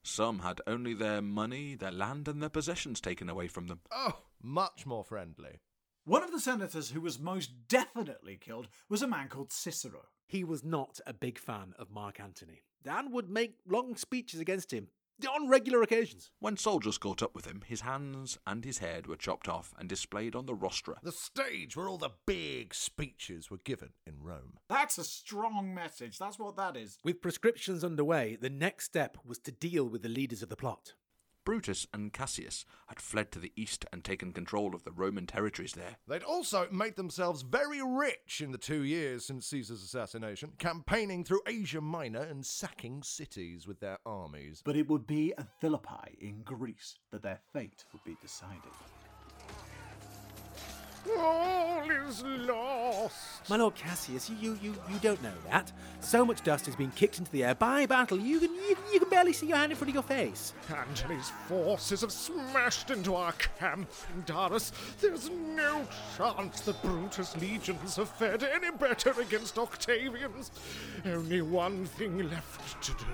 Some 0.02 0.40
had 0.40 0.60
only 0.66 0.94
their 0.94 1.22
money, 1.22 1.76
their 1.76 1.92
land, 1.92 2.26
and 2.26 2.42
their 2.42 2.48
possessions 2.48 3.00
taken 3.00 3.28
away 3.28 3.46
from 3.46 3.68
them. 3.68 3.80
Oh, 3.92 4.22
much 4.42 4.86
more 4.86 5.04
friendly. 5.04 5.60
One 6.04 6.22
of 6.22 6.32
the 6.32 6.40
senators 6.40 6.90
who 6.90 7.00
was 7.02 7.20
most 7.20 7.68
definitely 7.68 8.36
killed 8.36 8.68
was 8.88 9.02
a 9.02 9.06
man 9.06 9.28
called 9.28 9.52
Cicero. 9.52 10.06
He 10.26 10.44
was 10.44 10.64
not 10.64 10.98
a 11.06 11.12
big 11.12 11.38
fan 11.38 11.74
of 11.78 11.90
Mark 11.90 12.18
Antony. 12.18 12.62
Dan 12.82 13.12
would 13.12 13.28
make 13.28 13.58
long 13.68 13.96
speeches 13.96 14.40
against 14.40 14.72
him 14.72 14.88
on 15.28 15.48
regular 15.48 15.82
occasions. 15.82 16.30
When 16.40 16.56
soldiers 16.56 16.98
caught 16.98 17.22
up 17.22 17.34
with 17.34 17.44
him, 17.44 17.62
his 17.66 17.82
hands 17.82 18.38
and 18.46 18.64
his 18.64 18.78
head 18.78 19.06
were 19.06 19.16
chopped 19.16 19.48
off 19.48 19.74
and 19.78 19.88
displayed 19.88 20.34
on 20.34 20.46
the 20.46 20.54
rostra. 20.54 20.96
The 21.02 21.12
stage 21.12 21.76
where 21.76 21.88
all 21.88 21.98
the 21.98 22.10
big 22.26 22.74
speeches 22.74 23.50
were 23.50 23.60
given 23.62 23.90
in 24.06 24.22
Rome. 24.22 24.58
That's 24.68 24.96
a 24.96 25.04
strong 25.04 25.74
message. 25.74 26.18
That's 26.18 26.38
what 26.38 26.56
that 26.56 26.76
is. 26.76 26.98
With 27.04 27.20
prescriptions 27.20 27.84
underway, 27.84 28.38
the 28.40 28.50
next 28.50 28.86
step 28.86 29.18
was 29.24 29.38
to 29.40 29.52
deal 29.52 29.84
with 29.84 30.02
the 30.02 30.08
leaders 30.08 30.42
of 30.42 30.48
the 30.48 30.56
plot. 30.56 30.94
Brutus 31.44 31.86
and 31.92 32.12
Cassius 32.12 32.64
had 32.88 33.00
fled 33.00 33.32
to 33.32 33.38
the 33.38 33.52
east 33.56 33.86
and 33.92 34.04
taken 34.04 34.32
control 34.32 34.74
of 34.74 34.84
the 34.84 34.92
Roman 34.92 35.26
territories 35.26 35.72
there. 35.72 35.96
They'd 36.06 36.22
also 36.22 36.68
made 36.70 36.96
themselves 36.96 37.42
very 37.42 37.82
rich 37.82 38.40
in 38.40 38.52
the 38.52 38.58
two 38.58 38.82
years 38.82 39.24
since 39.24 39.46
Caesar's 39.46 39.82
assassination, 39.82 40.52
campaigning 40.58 41.24
through 41.24 41.42
Asia 41.46 41.80
Minor 41.80 42.22
and 42.22 42.44
sacking 42.44 43.02
cities 43.02 43.66
with 43.66 43.80
their 43.80 43.98
armies. 44.04 44.62
But 44.64 44.76
it 44.76 44.88
would 44.88 45.06
be 45.06 45.32
at 45.38 45.60
Philippi 45.60 46.18
in 46.20 46.42
Greece 46.42 46.98
that 47.10 47.22
their 47.22 47.40
fate 47.52 47.84
would 47.92 48.04
be 48.04 48.16
decided. 48.20 48.72
All 51.18 51.90
is 51.90 52.22
lost. 52.22 53.48
My 53.48 53.56
lord 53.56 53.74
Cassius, 53.74 54.30
you, 54.30 54.58
you, 54.62 54.74
you 54.90 54.98
don't 55.00 55.22
know 55.22 55.32
that. 55.48 55.72
So 56.00 56.24
much 56.24 56.42
dust 56.42 56.66
has 56.66 56.76
been 56.76 56.90
kicked 56.92 57.18
into 57.18 57.30
the 57.30 57.44
air 57.44 57.54
by 57.54 57.86
battle, 57.86 58.18
you 58.18 58.38
can, 58.38 58.54
you, 58.54 58.76
you 58.92 59.00
can 59.00 59.08
barely 59.08 59.32
see 59.32 59.46
your 59.46 59.56
hand 59.56 59.72
in 59.72 59.78
front 59.78 59.88
of 59.90 59.94
your 59.94 60.02
face. 60.02 60.52
Antony's 60.68 61.30
forces 61.48 62.02
have 62.02 62.12
smashed 62.12 62.90
into 62.90 63.14
our 63.14 63.32
camp 63.32 63.90
in 64.14 64.22
Darus. 64.24 64.72
There's 65.00 65.30
no 65.30 65.86
chance 66.16 66.60
that 66.60 66.82
Brutus' 66.82 67.36
legions 67.38 67.96
have 67.96 68.10
fared 68.10 68.42
any 68.42 68.70
better 68.70 69.18
against 69.20 69.58
Octavian's. 69.58 70.50
Only 71.04 71.42
one 71.42 71.86
thing 71.86 72.28
left 72.28 72.82
to 72.82 72.92
do. 72.92 73.06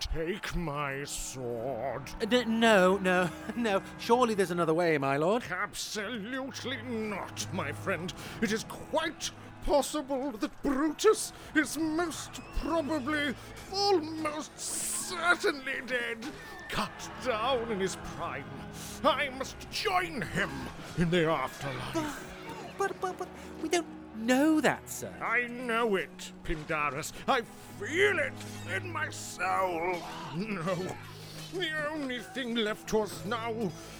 Take 0.00 0.54
my 0.54 1.04
sword. 1.04 2.02
No, 2.46 2.96
no, 2.98 3.30
no. 3.56 3.82
Surely 3.98 4.34
there's 4.34 4.50
another 4.50 4.74
way, 4.74 4.98
my 4.98 5.16
lord. 5.16 5.42
Absolutely 5.50 6.78
not, 6.84 7.46
my 7.52 7.72
friend. 7.72 8.12
It 8.40 8.52
is 8.52 8.64
quite 8.64 9.30
possible 9.64 10.30
that 10.32 10.62
Brutus 10.62 11.32
is 11.54 11.76
most 11.76 12.40
probably, 12.60 13.34
almost 13.72 14.58
certainly 14.58 15.80
dead, 15.86 16.18
cut 16.68 16.90
down 17.24 17.70
in 17.72 17.80
his 17.80 17.96
prime. 18.16 18.44
I 19.04 19.28
must 19.30 19.56
join 19.70 20.22
him 20.22 20.50
in 20.96 21.10
the 21.10 21.28
afterlife. 21.28 22.24
But, 22.78 22.92
but, 23.00 23.18
but 23.18 23.28
we 23.62 23.68
don't 23.68 23.97
know 24.18 24.60
that, 24.60 24.88
sir. 24.88 25.12
I 25.22 25.46
know 25.46 25.96
it, 25.96 26.32
Pindarus. 26.44 27.12
I 27.26 27.42
feel 27.78 28.18
it 28.18 28.32
in 28.76 28.92
my 28.92 29.10
soul. 29.10 29.96
No. 30.36 30.76
The 31.54 31.68
only 31.90 32.20
thing 32.20 32.56
left 32.56 32.88
to 32.90 33.00
us 33.00 33.24
now 33.24 33.54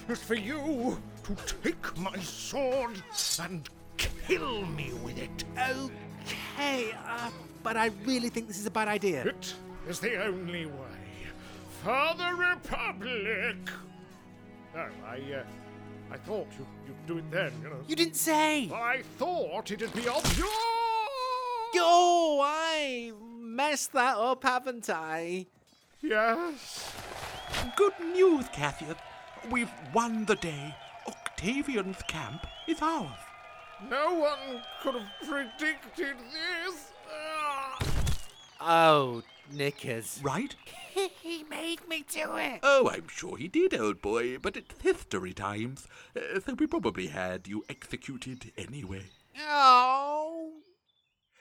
is 0.08 0.22
for 0.22 0.34
you 0.34 0.98
to 1.24 1.36
take 1.62 1.96
my 1.98 2.18
sword 2.18 3.02
and 3.40 3.68
kill 3.96 4.66
me 4.66 4.92
with 5.02 5.18
it. 5.18 5.44
Okay, 5.56 6.92
uh, 7.06 7.30
but 7.62 7.76
I 7.76 7.90
really 8.04 8.28
think 8.28 8.48
this 8.48 8.58
is 8.58 8.66
a 8.66 8.70
bad 8.70 8.88
idea. 8.88 9.24
It 9.24 9.54
is 9.88 9.98
the 10.00 10.22
only 10.24 10.66
way. 10.66 10.98
for 11.82 12.14
the 12.16 12.34
Republic. 12.34 13.56
Oh, 14.76 14.88
I, 15.06 15.16
uh, 15.16 15.44
I 16.10 16.16
thought 16.16 16.46
you, 16.58 16.66
you'd 16.86 17.06
do 17.06 17.18
it 17.18 17.30
then, 17.30 17.52
you 17.62 17.70
know. 17.70 17.76
You 17.86 17.96
didn't 17.96 18.16
say! 18.16 18.70
I 18.72 19.02
thought 19.18 19.70
it'd 19.70 19.92
be 19.92 20.08
obvious. 20.08 20.48
Oh, 21.80 22.40
I 22.42 23.12
messed 23.38 23.92
that 23.92 24.16
up, 24.16 24.42
haven't 24.42 24.88
I? 24.88 25.46
Yes. 26.00 26.92
Good 27.76 27.92
news, 28.12 28.46
Cassius. 28.52 28.96
We've 29.50 29.70
won 29.92 30.24
the 30.24 30.36
day. 30.36 30.74
Octavian's 31.06 32.02
camp 32.08 32.46
is 32.66 32.80
ours. 32.82 33.08
No 33.88 34.14
one 34.14 34.62
could 34.82 34.94
have 34.94 35.28
predicted 35.28 36.16
this. 36.32 36.92
Ah. 37.10 37.78
Oh, 38.60 39.22
knickers. 39.52 40.20
Right? 40.22 40.54
he 41.22 41.44
made 41.44 41.86
me 41.88 42.04
do 42.10 42.36
it. 42.36 42.60
Oh, 42.62 42.88
I'm 42.88 43.08
sure 43.08 43.36
he 43.36 43.48
did, 43.48 43.74
old 43.74 44.00
boy, 44.00 44.38
but 44.38 44.56
it's 44.56 44.80
history 44.82 45.32
times, 45.32 45.86
uh, 46.16 46.40
so 46.40 46.54
we 46.54 46.66
probably 46.66 47.08
had 47.08 47.48
you 47.48 47.64
executed 47.68 48.52
anyway. 48.56 49.04
Oh. 49.40 50.52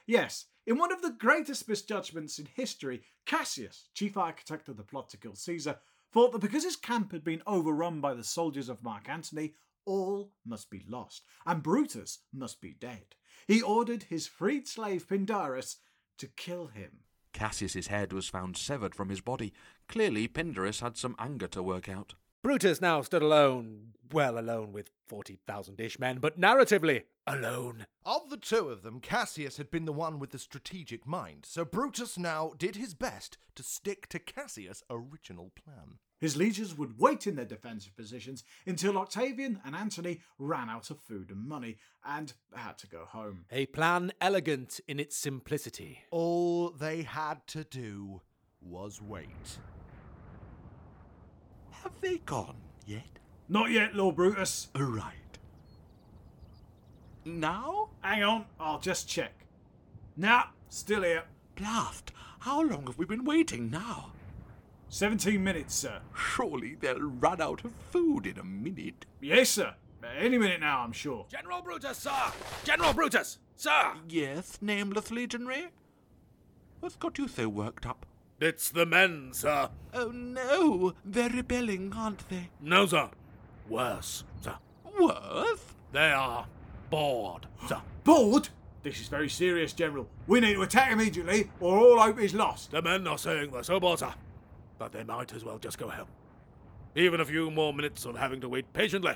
Yes, 0.06 0.46
in 0.66 0.78
one 0.78 0.92
of 0.92 1.02
the 1.02 1.12
greatest 1.12 1.68
misjudgments 1.68 2.40
in 2.40 2.48
history, 2.54 3.02
Cassius, 3.26 3.90
chief 3.94 4.18
architect 4.18 4.70
of 4.70 4.78
the 4.78 4.84
plot 4.84 5.10
to 5.10 5.18
kill 5.18 5.36
Caesar, 5.36 5.80
thought 6.12 6.32
that 6.32 6.40
because 6.40 6.64
his 6.64 6.76
camp 6.76 7.12
had 7.12 7.24
been 7.24 7.42
overrun 7.46 8.02
by 8.02 8.14
the 8.14 8.24
soldiers 8.24 8.70
of 8.70 8.84
Mark 8.84 9.10
Antony, 9.10 9.54
all 9.86 10.32
must 10.46 10.70
be 10.70 10.84
lost, 10.88 11.24
and 11.46 11.64
Brutus 11.64 12.20
must 12.34 12.62
be 12.62 12.74
dead. 12.74 13.16
He 13.48 13.62
ordered 13.62 14.04
his 14.04 14.28
freed 14.28 14.68
slave 14.68 15.08
Pindarus 15.08 15.78
to 16.18 16.28
kill 16.28 16.68
him. 16.68 17.00
Cassius's 17.38 17.86
head 17.86 18.14
was 18.14 18.28
found 18.28 18.58
severed 18.58 18.96
from 18.96 19.10
his 19.10 19.22
body. 19.22 19.54
Clearly, 19.88 20.28
Pindarus 20.28 20.80
had 20.80 20.98
some 20.98 21.16
anger 21.20 21.46
to 21.50 21.62
work 21.62 21.88
out. 21.88 22.16
Brutus 22.42 22.82
now 22.82 23.04
stood 23.04 23.22
alone, 23.22 23.94
well 24.12 24.40
alone 24.40 24.74
with 24.74 24.90
40,000 25.06 25.80
ish 25.80 26.00
men, 26.00 26.18
but 26.18 26.40
narratively 26.40 27.04
alone. 27.28 27.86
Of 28.04 28.32
the 28.32 28.38
two 28.38 28.70
of 28.70 28.82
them, 28.82 29.00
Cassius 29.00 29.58
had 29.58 29.70
been 29.70 29.86
the 29.86 29.94
one 29.94 30.18
with 30.18 30.32
the 30.32 30.40
strategic 30.40 31.06
mind, 31.06 31.46
so 31.46 31.64
Brutus 31.64 32.18
now 32.18 32.54
did 32.58 32.76
his 32.76 32.96
best 32.96 33.38
to 33.54 33.62
stick 33.62 34.10
to 34.10 34.18
Cassius' 34.18 34.82
original 34.90 35.52
plan. 35.52 36.00
His 36.20 36.36
legions 36.36 36.76
would 36.78 36.98
wait 36.98 37.28
in 37.28 37.36
their 37.36 37.46
defensive 37.46 37.96
positions 37.96 38.44
until 38.66 38.98
Octavian 38.98 39.60
and 39.64 39.76
Antony 39.76 40.22
ran 40.40 40.70
out 40.70 40.90
of 40.90 41.00
food 41.00 41.30
and 41.30 41.48
money 41.48 41.78
and 42.04 42.34
had 42.56 42.78
to 42.80 42.88
go 42.88 43.06
home. 43.06 43.46
A 43.52 43.68
plan 43.68 44.12
elegant 44.20 44.80
in 44.88 45.00
its 45.00 45.16
simplicity. 45.16 46.00
All 46.10 46.72
they 46.72 47.04
had 47.04 47.46
to 47.48 47.64
do 47.64 48.22
was 48.62 49.02
wait. 49.02 49.60
Have 51.84 52.02
they 52.02 52.18
gone 52.18 52.58
yet? 52.86 53.20
Not 53.48 53.70
yet, 53.70 53.96
Lord 53.96 54.16
Brutus. 54.16 54.70
Right. 54.76 55.14
Now? 57.24 57.90
Hang 58.02 58.24
on, 58.24 58.46
I'll 58.60 58.80
just 58.80 59.08
check. 59.08 59.46
Nah, 60.16 60.46
still 60.70 61.04
here. 61.04 61.24
Blast! 61.56 62.12
How 62.40 62.62
long 62.62 62.88
have 62.88 62.98
we 62.98 63.06
been 63.06 63.26
waiting 63.26 63.70
now? 63.70 64.12
17 64.90 65.44
minutes, 65.44 65.76
sir. 65.76 66.00
Surely 66.16 66.76
they'll 66.76 67.02
run 67.02 67.42
out 67.42 67.66
of 67.66 67.72
food 67.92 68.26
in 68.26 68.40
a 68.40 68.44
minute. 68.44 69.06
Yes, 69.22 69.50
sir. 69.50 69.76
Any 70.18 70.38
minute 70.38 70.62
now, 70.62 70.82
I'm 70.82 70.94
sure. 70.94 71.26
General 71.30 71.62
Brutus, 71.62 71.98
sir! 71.98 72.32
General 72.64 72.94
Brutus, 72.94 73.40
sir! 73.56 73.94
Yes, 74.08 74.58
nameless 74.62 75.12
legionary? 75.12 75.68
What's 76.80 76.96
got 76.96 77.18
you 77.18 77.28
so 77.28 77.50
worked 77.50 77.86
up? 77.86 78.06
It's 78.40 78.70
the 78.70 78.86
men, 78.86 79.30
sir. 79.34 79.70
Oh 79.94 80.10
no, 80.10 80.94
they're 81.04 81.30
rebelling, 81.30 81.92
aren't 81.96 82.30
they? 82.30 82.50
No, 82.62 82.86
sir. 82.86 83.10
Worse, 83.68 84.24
sir. 84.42 84.56
Worse? 85.00 85.64
They 85.92 86.12
are 86.12 86.46
bored, 86.90 87.48
sir. 87.68 87.82
Bored? 88.04 88.50
This 88.84 89.02
is 89.02 89.08
very 89.08 89.28
serious, 89.28 89.74
General. 89.74 90.08
We 90.28 90.40
need 90.40 90.54
to 90.54 90.62
attack 90.62 90.92
immediately, 90.92 91.50
or 91.60 91.78
all 91.78 92.00
hope 92.00 92.20
is 92.20 92.34
lost. 92.34 92.72
The 92.72 92.82
men 92.82 93.06
are 93.08 93.18
saying 93.18 93.52
they're 93.52 93.64
so 93.64 93.80
bored, 93.80 94.00
sir, 94.00 94.14
that 94.80 94.92
they 94.92 95.04
might 95.04 95.34
as 95.34 95.44
well 95.44 95.58
just 95.58 95.78
go 95.78 95.90
home. 95.90 96.08
Even 96.96 97.20
a 97.22 97.26
few 97.26 97.52
more 97.52 97.74
minutes 97.74 98.06
of 98.06 98.16
having 98.18 98.42
to 98.42 98.50
wait 98.50 98.72
patiently 98.74 99.16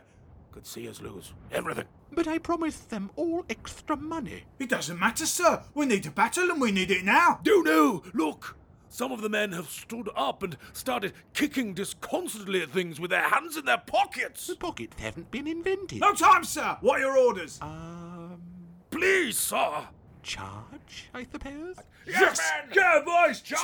could 0.52 0.68
see 0.68 0.88
us 0.90 1.02
lose 1.02 1.34
everything. 1.52 1.86
But 2.12 2.28
I 2.28 2.38
promised 2.38 2.90
them 2.90 3.10
all 3.16 3.46
extra 3.50 3.96
money. 3.96 4.44
It 4.60 4.70
doesn't 4.70 5.00
matter, 5.00 5.26
sir. 5.26 5.64
We 5.74 5.86
need 5.86 6.06
a 6.06 6.12
battle 6.12 6.52
and 6.52 6.60
we 6.60 6.72
need 6.72 6.92
it 6.92 7.06
now. 7.06 7.40
Do 7.44 7.64
no! 7.64 8.04
Look! 8.14 8.58
Some 8.90 9.14
of 9.14 9.22
the 9.22 9.30
men 9.30 9.54
have 9.54 9.70
stood 9.70 10.10
up 10.18 10.44
and 10.44 10.58
started 10.74 11.14
kicking 11.34 11.74
disconsolately 11.74 12.62
at 12.62 12.72
things 12.72 13.00
with 13.00 13.12
their 13.12 13.30
hands 13.30 13.56
in 13.56 13.64
their 13.64 13.78
pockets. 13.78 14.46
The 14.48 14.56
pockets 14.58 15.00
haven't 15.00 15.32
been 15.32 15.48
invented. 15.48 16.02
No 16.02 16.14
time, 16.14 16.44
sir. 16.44 16.76
What 16.82 16.98
are 16.98 17.00
your 17.06 17.18
orders? 17.18 17.58
Um, 17.62 18.42
Please, 18.90 19.38
sir. 19.38 19.88
charge, 20.24 21.10
I 21.14 21.24
suppose? 21.32 21.78
yes! 22.06 22.42
Go, 22.74 23.04
boys! 23.06 23.40
Charge! 23.40 23.62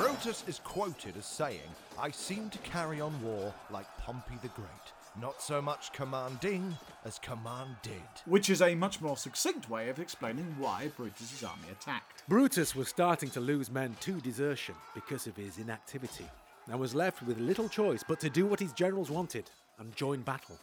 Brutus 0.00 0.44
is 0.48 0.60
quoted 0.60 1.14
as 1.18 1.26
saying, 1.26 1.60
I 1.98 2.10
seem 2.10 2.48
to 2.48 2.58
carry 2.60 3.02
on 3.02 3.22
war 3.22 3.52
like 3.70 3.84
Pompey 3.98 4.36
the 4.40 4.48
Great. 4.48 4.66
Not 5.20 5.42
so 5.42 5.60
much 5.60 5.92
commanding 5.92 6.74
as 7.04 7.18
command 7.18 7.76
did. 7.82 8.00
Which 8.24 8.48
is 8.48 8.62
a 8.62 8.74
much 8.74 9.02
more 9.02 9.18
succinct 9.18 9.68
way 9.68 9.90
of 9.90 9.98
explaining 9.98 10.56
why 10.58 10.90
Brutus's 10.96 11.44
army 11.44 11.68
attacked. 11.70 12.22
Brutus 12.28 12.74
was 12.74 12.88
starting 12.88 13.28
to 13.28 13.40
lose 13.40 13.70
men 13.70 13.94
to 14.00 14.22
desertion 14.22 14.74
because 14.94 15.26
of 15.26 15.36
his 15.36 15.58
inactivity, 15.58 16.26
and 16.70 16.80
was 16.80 16.94
left 16.94 17.22
with 17.22 17.38
little 17.38 17.68
choice 17.68 18.02
but 18.02 18.20
to 18.20 18.30
do 18.30 18.46
what 18.46 18.60
his 18.60 18.72
generals 18.72 19.10
wanted 19.10 19.50
and 19.78 19.94
join 19.96 20.22
battle. 20.22 20.56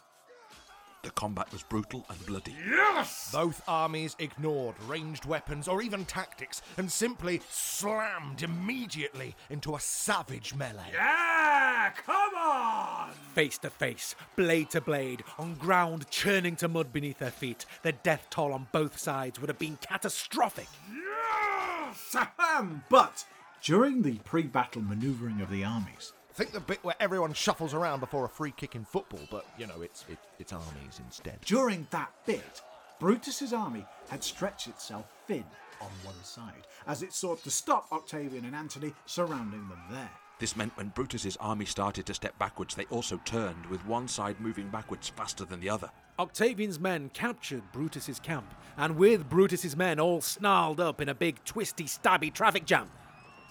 The 1.08 1.14
combat 1.14 1.50
was 1.50 1.62
brutal 1.62 2.04
and 2.10 2.26
bloody. 2.26 2.54
Yes! 2.68 3.30
Both 3.32 3.62
armies 3.66 4.14
ignored 4.18 4.74
ranged 4.86 5.24
weapons 5.24 5.66
or 5.66 5.80
even 5.80 6.04
tactics 6.04 6.60
and 6.76 6.92
simply 6.92 7.40
slammed 7.48 8.42
immediately 8.42 9.34
into 9.48 9.74
a 9.74 9.80
savage 9.80 10.54
melee. 10.54 10.90
Yeah, 10.92 11.92
come 12.04 12.34
on! 12.34 13.12
Face 13.32 13.56
to 13.56 13.70
face, 13.70 14.16
blade 14.36 14.68
to 14.68 14.82
blade, 14.82 15.24
on 15.38 15.54
ground 15.54 16.10
churning 16.10 16.56
to 16.56 16.68
mud 16.68 16.92
beneath 16.92 17.20
their 17.20 17.30
feet, 17.30 17.64
the 17.80 17.92
death 17.92 18.26
toll 18.28 18.52
on 18.52 18.66
both 18.70 18.98
sides 18.98 19.40
would 19.40 19.48
have 19.48 19.58
been 19.58 19.78
catastrophic. 19.78 20.68
Yes! 20.92 22.14
Ahem. 22.14 22.84
But 22.90 23.24
during 23.62 24.02
the 24.02 24.18
pre-battle 24.24 24.82
manoeuvring 24.82 25.40
of 25.40 25.48
the 25.48 25.64
armies, 25.64 26.12
Think 26.38 26.52
the 26.52 26.60
bit 26.60 26.84
where 26.84 26.94
everyone 27.00 27.32
shuffles 27.32 27.74
around 27.74 27.98
before 27.98 28.24
a 28.24 28.28
free 28.28 28.52
kick 28.52 28.76
in 28.76 28.84
football, 28.84 29.18
but 29.28 29.44
you 29.58 29.66
know, 29.66 29.82
it's 29.82 30.04
it, 30.08 30.18
it's 30.38 30.52
armies 30.52 31.00
instead. 31.04 31.40
during 31.44 31.88
that 31.90 32.12
bit, 32.26 32.62
Brutus's 33.00 33.52
army 33.52 33.84
had 34.08 34.22
stretched 34.22 34.68
itself 34.68 35.06
thin 35.26 35.44
on 35.80 35.88
one 36.04 36.22
side 36.22 36.68
as 36.86 37.02
it 37.02 37.12
sought 37.12 37.42
to 37.42 37.50
stop 37.50 37.90
Octavian 37.90 38.44
and 38.44 38.54
Antony 38.54 38.92
surrounding 39.04 39.68
them 39.68 39.82
there. 39.90 40.10
This 40.38 40.54
meant 40.54 40.76
when 40.76 40.90
Brutus's 40.90 41.36
army 41.38 41.64
started 41.64 42.06
to 42.06 42.14
step 42.14 42.38
backwards, 42.38 42.76
they 42.76 42.84
also 42.84 43.20
turned, 43.24 43.66
with 43.66 43.84
one 43.84 44.06
side 44.06 44.40
moving 44.40 44.68
backwards 44.68 45.08
faster 45.08 45.44
than 45.44 45.58
the 45.58 45.70
other. 45.70 45.90
Octavian's 46.20 46.78
men 46.78 47.10
captured 47.12 47.72
Brutus's 47.72 48.20
camp, 48.20 48.54
and 48.76 48.94
with 48.94 49.28
Brutus's 49.28 49.76
men 49.76 49.98
all 49.98 50.20
snarled 50.20 50.78
up 50.78 51.00
in 51.00 51.08
a 51.08 51.16
big 51.16 51.42
twisty, 51.44 51.86
stabby 51.86 52.32
traffic 52.32 52.64
jam, 52.64 52.88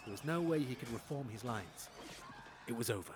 there 0.05 0.13
was 0.13 0.23
no 0.23 0.39
way 0.39 0.59
he 0.59 0.75
could 0.75 0.93
reform 0.93 1.27
his 1.27 1.43
lines. 1.43 1.89
It 2.67 2.75
was 2.75 2.89
over. 2.89 3.13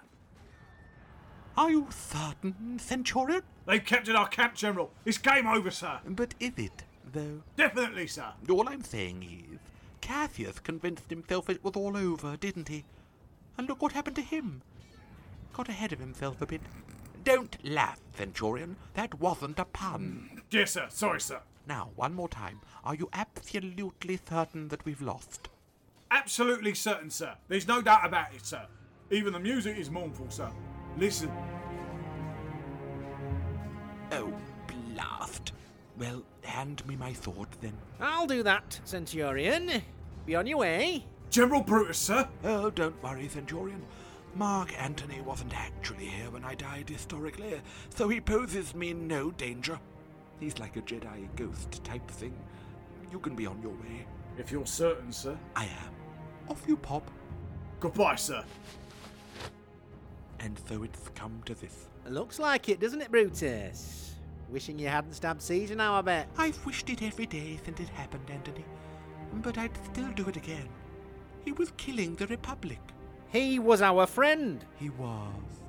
Are 1.58 1.70
you 1.70 1.88
certain, 1.92 2.80
Centurion? 2.80 3.42
They've 3.68 3.84
captured 3.84 4.16
our 4.16 4.28
camp, 4.28 4.56
General. 4.56 4.92
It's 5.06 5.18
game 5.18 5.48
over, 5.48 5.70
sir. 5.70 6.00
But 6.08 6.34
is 6.40 6.54
it, 6.58 6.84
though? 7.12 7.42
Definitely, 7.58 8.08
sir. 8.08 8.28
All 8.50 8.70
I'm 8.70 8.84
saying 8.84 9.24
is, 9.24 9.60
Cassius 10.00 10.60
convinced 10.60 11.10
himself 11.10 11.50
it 11.50 11.64
was 11.64 11.74
all 11.76 11.98
over, 11.98 12.38
didn't 12.38 12.70
he? 12.70 12.86
And 13.58 13.68
look 13.68 13.82
what 13.82 13.92
happened 13.92 14.16
to 14.16 14.22
him. 14.22 14.62
Got 15.54 15.68
ahead 15.68 15.92
of 15.92 16.00
himself 16.00 16.42
a 16.42 16.46
bit. 16.46 16.62
Don't 17.24 17.58
laugh, 17.64 18.00
Centurion. 18.18 18.78
That 18.94 19.20
wasn't 19.20 19.60
a 19.60 19.66
pun. 19.66 20.42
Yes, 20.50 20.72
sir. 20.72 20.88
Sorry, 20.90 21.20
sir. 21.20 21.42
Now, 21.68 21.90
one 21.96 22.14
more 22.16 22.30
time. 22.30 22.62
Are 22.84 22.96
you 22.96 23.10
absolutely 23.14 24.20
certain 24.28 24.70
that 24.70 24.86
we've 24.86 25.02
lost? 25.02 25.50
Absolutely 26.10 26.74
certain, 26.74 27.10
sir. 27.10 27.36
There's 27.50 27.68
no 27.68 27.82
doubt 27.82 28.06
about 28.06 28.34
it, 28.34 28.46
sir. 28.46 28.66
Even 29.12 29.34
the 29.34 29.40
music 29.40 29.78
is 29.78 29.92
mournful, 29.92 30.30
sir. 30.30 30.50
Listen. 30.98 31.30
Oh, 34.14 34.34
blast. 34.68 35.52
Well, 35.98 36.24
hand 36.44 36.86
me 36.88 36.96
my 36.96 37.12
sword 37.12 37.50
then. 37.60 37.74
I'll 38.00 38.26
do 38.26 38.42
that, 38.44 38.80
Centurion. 38.86 39.82
Be 40.26 40.36
on 40.36 40.48
your 40.48 40.60
way. 40.60 41.06
General 41.30 41.62
Brutus, 41.62 41.98
sir. 41.98 42.28
Oh, 42.44 42.70
don't 42.70 43.02
worry, 43.04 43.28
Centurion. 43.28 43.84
Mark 44.34 44.74
Antony 44.82 45.20
wasn't 45.22 45.54
actually 45.54 46.06
here 46.06 46.30
when 46.30 46.46
I 46.46 46.56
died 46.56 46.90
historically, 46.90 47.60
so 47.90 48.08
he 48.08 48.22
poses 48.22 48.74
me 48.74 48.94
no 48.94 49.32
danger. 49.32 49.78
He's 50.40 50.58
like 50.58 50.78
a 50.78 50.82
Jedi 50.82 51.28
ghost 51.36 51.84
type 51.84 52.10
thing. 52.10 52.34
You 53.12 53.20
can 53.20 53.36
be 53.36 53.46
on 53.46 53.62
your 53.62 53.74
way. 53.74 54.08
If 54.38 54.52
you're 54.52 54.66
certain, 54.66 55.12
sir. 55.12 55.38
I 55.56 55.66
am. 55.66 56.50
Off 56.50 56.64
you 56.66 56.78
pop. 56.78 57.12
Goodbye, 57.82 58.16
sir. 58.16 58.44
And 60.44 60.60
so 60.68 60.84
it's 60.84 61.10
come 61.16 61.42
to 61.46 61.54
this. 61.54 61.88
Looks 62.08 62.40
like 62.40 62.68
it, 62.68 62.80
doesn't 62.80 63.02
it, 63.02 63.12
Brutus? 63.12 64.16
Wishing 64.50 64.80
you 64.80 64.88
hadn't 64.88 65.14
stabbed 65.14 65.42
Caesar 65.42 65.76
now, 65.76 65.94
I 65.94 66.02
bet. 66.02 66.28
I've 66.38 66.66
wished 66.66 66.90
it 66.90 67.02
every 67.02 67.26
day 67.26 67.60
since 67.64 67.80
it 67.80 67.90
happened, 67.90 68.30
Antony. 68.30 68.66
But 69.36 69.58
I'd 69.58 69.78
still 69.86 70.12
do 70.12 70.28
it 70.28 70.36
again. 70.36 70.68
He 71.46 71.52
was 71.54 71.72
killing 71.78 72.16
the 72.16 72.28
Republic. 72.28 72.80
He 73.30 73.60
was 73.60 73.82
our 73.82 74.06
friend. 74.06 74.66
He 74.76 74.90
was. 74.90 75.62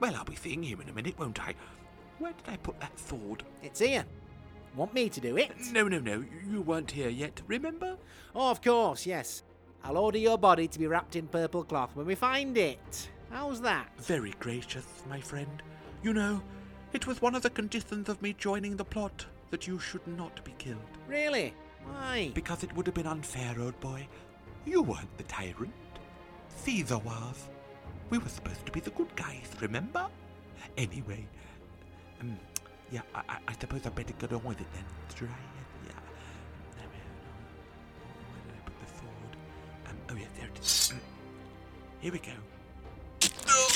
Well, 0.00 0.16
I'll 0.16 0.24
be 0.24 0.34
seeing 0.34 0.62
him 0.62 0.80
in 0.80 0.88
a 0.88 0.92
minute, 0.92 1.18
won't 1.18 1.40
I? 1.40 1.54
Where 2.18 2.32
did 2.32 2.52
I 2.52 2.56
put 2.56 2.80
that 2.80 2.98
sword? 2.98 3.44
It's 3.62 3.80
here. 3.80 4.04
Want 4.74 4.92
me 4.92 5.08
to 5.08 5.20
do 5.20 5.36
it? 5.36 5.52
No, 5.72 5.88
no, 5.88 5.98
no. 5.98 6.24
You 6.50 6.60
weren't 6.62 6.90
here 6.90 7.08
yet, 7.08 7.40
remember? 7.46 7.96
Oh, 8.34 8.50
of 8.50 8.60
course, 8.60 9.06
yes. 9.06 9.42
I'll 9.86 9.98
order 9.98 10.18
your 10.18 10.36
body 10.36 10.66
to 10.66 10.78
be 10.80 10.88
wrapped 10.88 11.14
in 11.14 11.28
purple 11.28 11.62
cloth 11.62 11.94
when 11.94 12.06
we 12.06 12.16
find 12.16 12.58
it. 12.58 13.08
How's 13.30 13.60
that? 13.60 13.88
Very 13.98 14.34
gracious, 14.40 14.84
my 15.08 15.20
friend. 15.20 15.62
You 16.02 16.12
know, 16.12 16.42
it 16.92 17.06
was 17.06 17.22
one 17.22 17.36
of 17.36 17.42
the 17.42 17.50
conditions 17.50 18.08
of 18.08 18.20
me 18.20 18.34
joining 18.36 18.76
the 18.76 18.84
plot 18.84 19.24
that 19.50 19.68
you 19.68 19.78
should 19.78 20.04
not 20.08 20.44
be 20.44 20.52
killed. 20.58 20.80
Really? 21.06 21.54
Why? 21.84 22.32
Because 22.34 22.64
it 22.64 22.74
would 22.74 22.86
have 22.86 22.96
been 22.96 23.06
unfair, 23.06 23.54
old 23.60 23.78
boy. 23.78 24.08
You 24.64 24.82
weren't 24.82 25.16
the 25.18 25.22
tyrant. 25.22 25.72
Caesar 26.48 26.98
was. 26.98 27.48
We 28.10 28.18
were 28.18 28.28
supposed 28.28 28.66
to 28.66 28.72
be 28.72 28.80
the 28.80 28.90
good 28.90 29.14
guys, 29.14 29.48
remember? 29.60 30.08
Anyway, 30.76 31.28
um, 32.20 32.36
yeah, 32.90 33.02
I, 33.14 33.36
I, 33.46 33.52
suppose 33.60 33.86
I 33.86 33.90
better 33.90 34.14
get 34.18 34.32
on 34.32 34.42
with 34.42 34.60
it 34.60 34.66
then. 34.74 34.84
Try 35.14 35.28
Here 42.06 42.12
we 42.12 42.20
go. 42.20 42.30
Oh, 43.48 43.72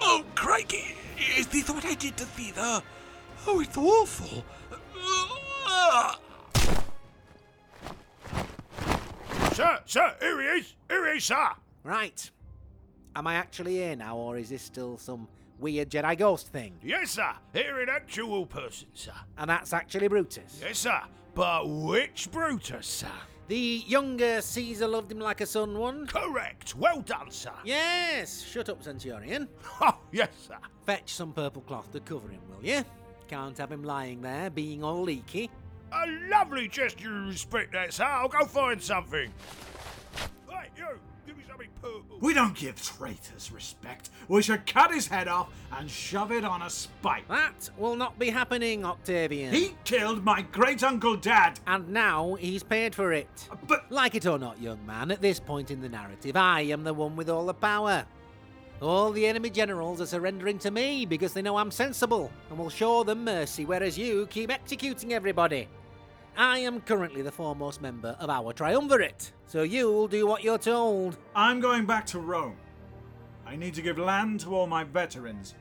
oh, 0.00 0.24
crikey! 0.36 0.94
Is 1.36 1.48
this 1.48 1.68
what 1.68 1.84
I 1.84 1.94
did 1.94 2.16
to 2.18 2.24
Caesar? 2.24 2.80
Oh, 3.48 3.60
it's 3.60 3.76
awful. 3.76 4.44
Sir, 9.54 9.80
sir, 9.86 10.14
here 10.20 10.40
he 10.40 10.60
is. 10.60 10.74
Here 10.88 11.10
he 11.10 11.16
is, 11.16 11.24
sir. 11.24 11.48
Right. 11.82 12.30
Am 13.16 13.26
I 13.26 13.34
actually 13.34 13.72
here 13.72 13.96
now, 13.96 14.16
or 14.16 14.38
is 14.38 14.50
this 14.50 14.62
still 14.62 14.96
some 14.96 15.26
weird 15.58 15.90
Jedi 15.90 16.16
ghost 16.16 16.52
thing? 16.52 16.78
Yes, 16.80 17.10
sir. 17.10 17.32
Here 17.52 17.80
in 17.80 17.88
actual 17.88 18.46
person, 18.46 18.86
sir. 18.94 19.10
And 19.36 19.50
that's 19.50 19.72
actually 19.72 20.06
Brutus. 20.06 20.60
Yes, 20.62 20.78
sir. 20.78 21.00
But 21.34 21.68
which 21.68 22.30
Brutus, 22.30 22.86
sir? 22.86 23.10
The 23.48 23.84
younger 23.86 24.40
Caesar 24.40 24.88
loved 24.88 25.12
him 25.12 25.20
like 25.20 25.40
a 25.40 25.46
son 25.46 25.78
one? 25.78 26.06
Correct. 26.08 26.74
Well 26.74 27.00
done, 27.00 27.30
sir. 27.30 27.52
Yes. 27.64 28.42
Shut 28.42 28.68
up, 28.68 28.82
Centurion. 28.82 29.48
Oh, 29.80 29.98
yes, 30.10 30.30
sir. 30.48 30.56
Fetch 30.84 31.12
some 31.12 31.32
purple 31.32 31.62
cloth 31.62 31.92
to 31.92 32.00
cover 32.00 32.28
him, 32.28 32.40
will 32.48 32.64
you? 32.64 32.82
Can't 33.28 33.56
have 33.58 33.70
him 33.70 33.84
lying 33.84 34.20
there, 34.22 34.50
being 34.50 34.82
all 34.82 35.02
leaky. 35.02 35.50
A 35.92 36.06
lovely 36.30 36.66
gesture 36.66 37.16
of 37.16 37.28
respect, 37.28 37.72
that, 37.72 37.92
sir. 37.92 38.04
I'll 38.04 38.28
go 38.28 38.44
find 38.46 38.82
something. 38.82 39.32
We 42.20 42.34
don't 42.34 42.56
give 42.56 42.82
traitors 42.82 43.52
respect. 43.52 44.10
We 44.28 44.42
should 44.42 44.66
cut 44.66 44.92
his 44.92 45.06
head 45.06 45.28
off 45.28 45.48
and 45.72 45.88
shove 45.88 46.32
it 46.32 46.44
on 46.44 46.62
a 46.62 46.70
spike. 46.70 47.28
That 47.28 47.70
will 47.76 47.94
not 47.94 48.18
be 48.18 48.30
happening, 48.30 48.84
Octavian. 48.84 49.52
He 49.52 49.74
killed 49.84 50.24
my 50.24 50.42
great 50.42 50.82
uncle 50.82 51.16
Dad. 51.16 51.60
And 51.66 51.90
now 51.90 52.34
he's 52.34 52.62
paid 52.62 52.94
for 52.94 53.12
it. 53.12 53.48
But 53.68 53.90
Like 53.90 54.14
it 54.14 54.26
or 54.26 54.38
not, 54.38 54.60
young 54.60 54.84
man, 54.86 55.10
at 55.10 55.20
this 55.20 55.38
point 55.38 55.70
in 55.70 55.80
the 55.80 55.88
narrative, 55.88 56.36
I 56.36 56.62
am 56.62 56.84
the 56.84 56.94
one 56.94 57.16
with 57.16 57.28
all 57.28 57.46
the 57.46 57.54
power. 57.54 58.06
All 58.82 59.10
the 59.10 59.26
enemy 59.26 59.48
generals 59.48 60.00
are 60.00 60.06
surrendering 60.06 60.58
to 60.60 60.70
me 60.70 61.06
because 61.06 61.32
they 61.32 61.42
know 61.42 61.56
I'm 61.56 61.70
sensible 61.70 62.30
and 62.50 62.58
will 62.58 62.68
show 62.68 63.04
them 63.04 63.24
mercy, 63.24 63.64
whereas 63.64 63.96
you 63.96 64.26
keep 64.26 64.50
executing 64.50 65.12
everybody. 65.12 65.68
I 66.36 66.58
am 66.58 66.82
currently 66.82 67.22
the 67.22 67.32
foremost 67.32 67.80
member 67.80 68.14
of 68.20 68.28
our 68.28 68.52
triumvirate, 68.52 69.32
so 69.46 69.62
you'll 69.62 70.06
do 70.06 70.26
what 70.26 70.44
you're 70.44 70.58
told. 70.58 71.16
I'm 71.34 71.60
going 71.60 71.86
back 71.86 72.04
to 72.06 72.18
Rome. 72.18 72.56
I 73.46 73.56
need 73.56 73.72
to 73.74 73.82
give 73.82 73.96
land 73.96 74.40
to 74.40 74.54
all 74.54 74.66
my 74.66 74.84
veterans 74.84 75.54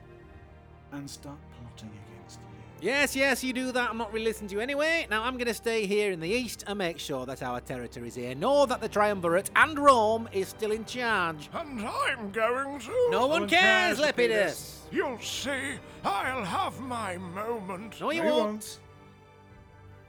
and 0.92 1.10
start 1.10 1.38
plotting 1.62 1.92
against 2.10 2.40
you. 2.40 2.90
Yes, 2.90 3.16
yes, 3.16 3.42
you 3.42 3.54
do 3.54 3.72
that. 3.72 3.90
I'm 3.90 3.98
not 3.98 4.12
really 4.12 4.26
listening 4.26 4.50
to 4.50 4.56
you 4.56 4.62
anyway. 4.62 5.08
Now 5.10 5.24
I'm 5.24 5.36
going 5.36 5.48
to 5.48 5.54
stay 5.54 5.86
here 5.86 6.12
in 6.12 6.20
the 6.20 6.30
east 6.30 6.66
and 6.68 6.78
make 6.78 7.00
sure 7.00 7.26
that 7.26 7.42
our 7.42 7.62
territory 7.62 8.10
is 8.10 8.16
here 8.16 8.36
know 8.36 8.66
that 8.66 8.82
the 8.82 8.90
triumvirate 8.90 9.52
and 9.56 9.80
Rome 9.80 10.28
is 10.34 10.50
still 10.50 10.72
in 10.72 10.84
charge. 10.84 11.50
And 11.54 11.88
I'm 11.88 12.32
going 12.32 12.80
to. 12.80 13.08
No 13.12 13.28
one 13.28 13.42
one 13.42 13.50
cares, 13.50 13.98
cares, 13.98 14.14
Lepidus. 14.14 14.80
You'll 14.92 15.20
see. 15.20 15.76
I'll 16.04 16.44
have 16.44 16.80
my 16.82 17.16
moment. 17.18 18.02
No, 18.02 18.12
you 18.12 18.24
No, 18.24 18.28
you 18.28 18.34
won't. 18.34 18.80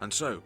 And 0.01 0.13
so, 0.13 0.43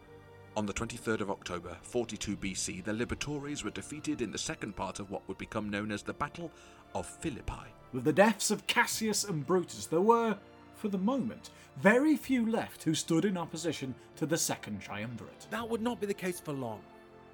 on 0.60 0.66
the 0.66 0.74
23rd 0.74 1.22
of 1.22 1.30
October, 1.30 1.74
42 1.80 2.36
BC, 2.36 2.84
the 2.84 2.92
Liberatores 2.92 3.64
were 3.64 3.70
defeated 3.70 4.20
in 4.20 4.30
the 4.30 4.36
second 4.36 4.76
part 4.76 5.00
of 5.00 5.10
what 5.10 5.26
would 5.26 5.38
become 5.38 5.70
known 5.70 5.90
as 5.90 6.02
the 6.02 6.12
Battle 6.12 6.50
of 6.94 7.06
Philippi. 7.06 7.72
With 7.94 8.04
the 8.04 8.12
deaths 8.12 8.50
of 8.50 8.66
Cassius 8.66 9.24
and 9.24 9.46
Brutus, 9.46 9.86
there 9.86 10.02
were, 10.02 10.36
for 10.74 10.88
the 10.88 10.98
moment, 10.98 11.48
very 11.78 12.14
few 12.14 12.44
left 12.44 12.82
who 12.82 12.92
stood 12.92 13.24
in 13.24 13.38
opposition 13.38 13.94
to 14.16 14.26
the 14.26 14.36
Second 14.36 14.82
Triumvirate. 14.82 15.46
That 15.48 15.66
would 15.66 15.80
not 15.80 15.98
be 15.98 16.06
the 16.06 16.12
case 16.12 16.40
for 16.40 16.52
long. 16.52 16.82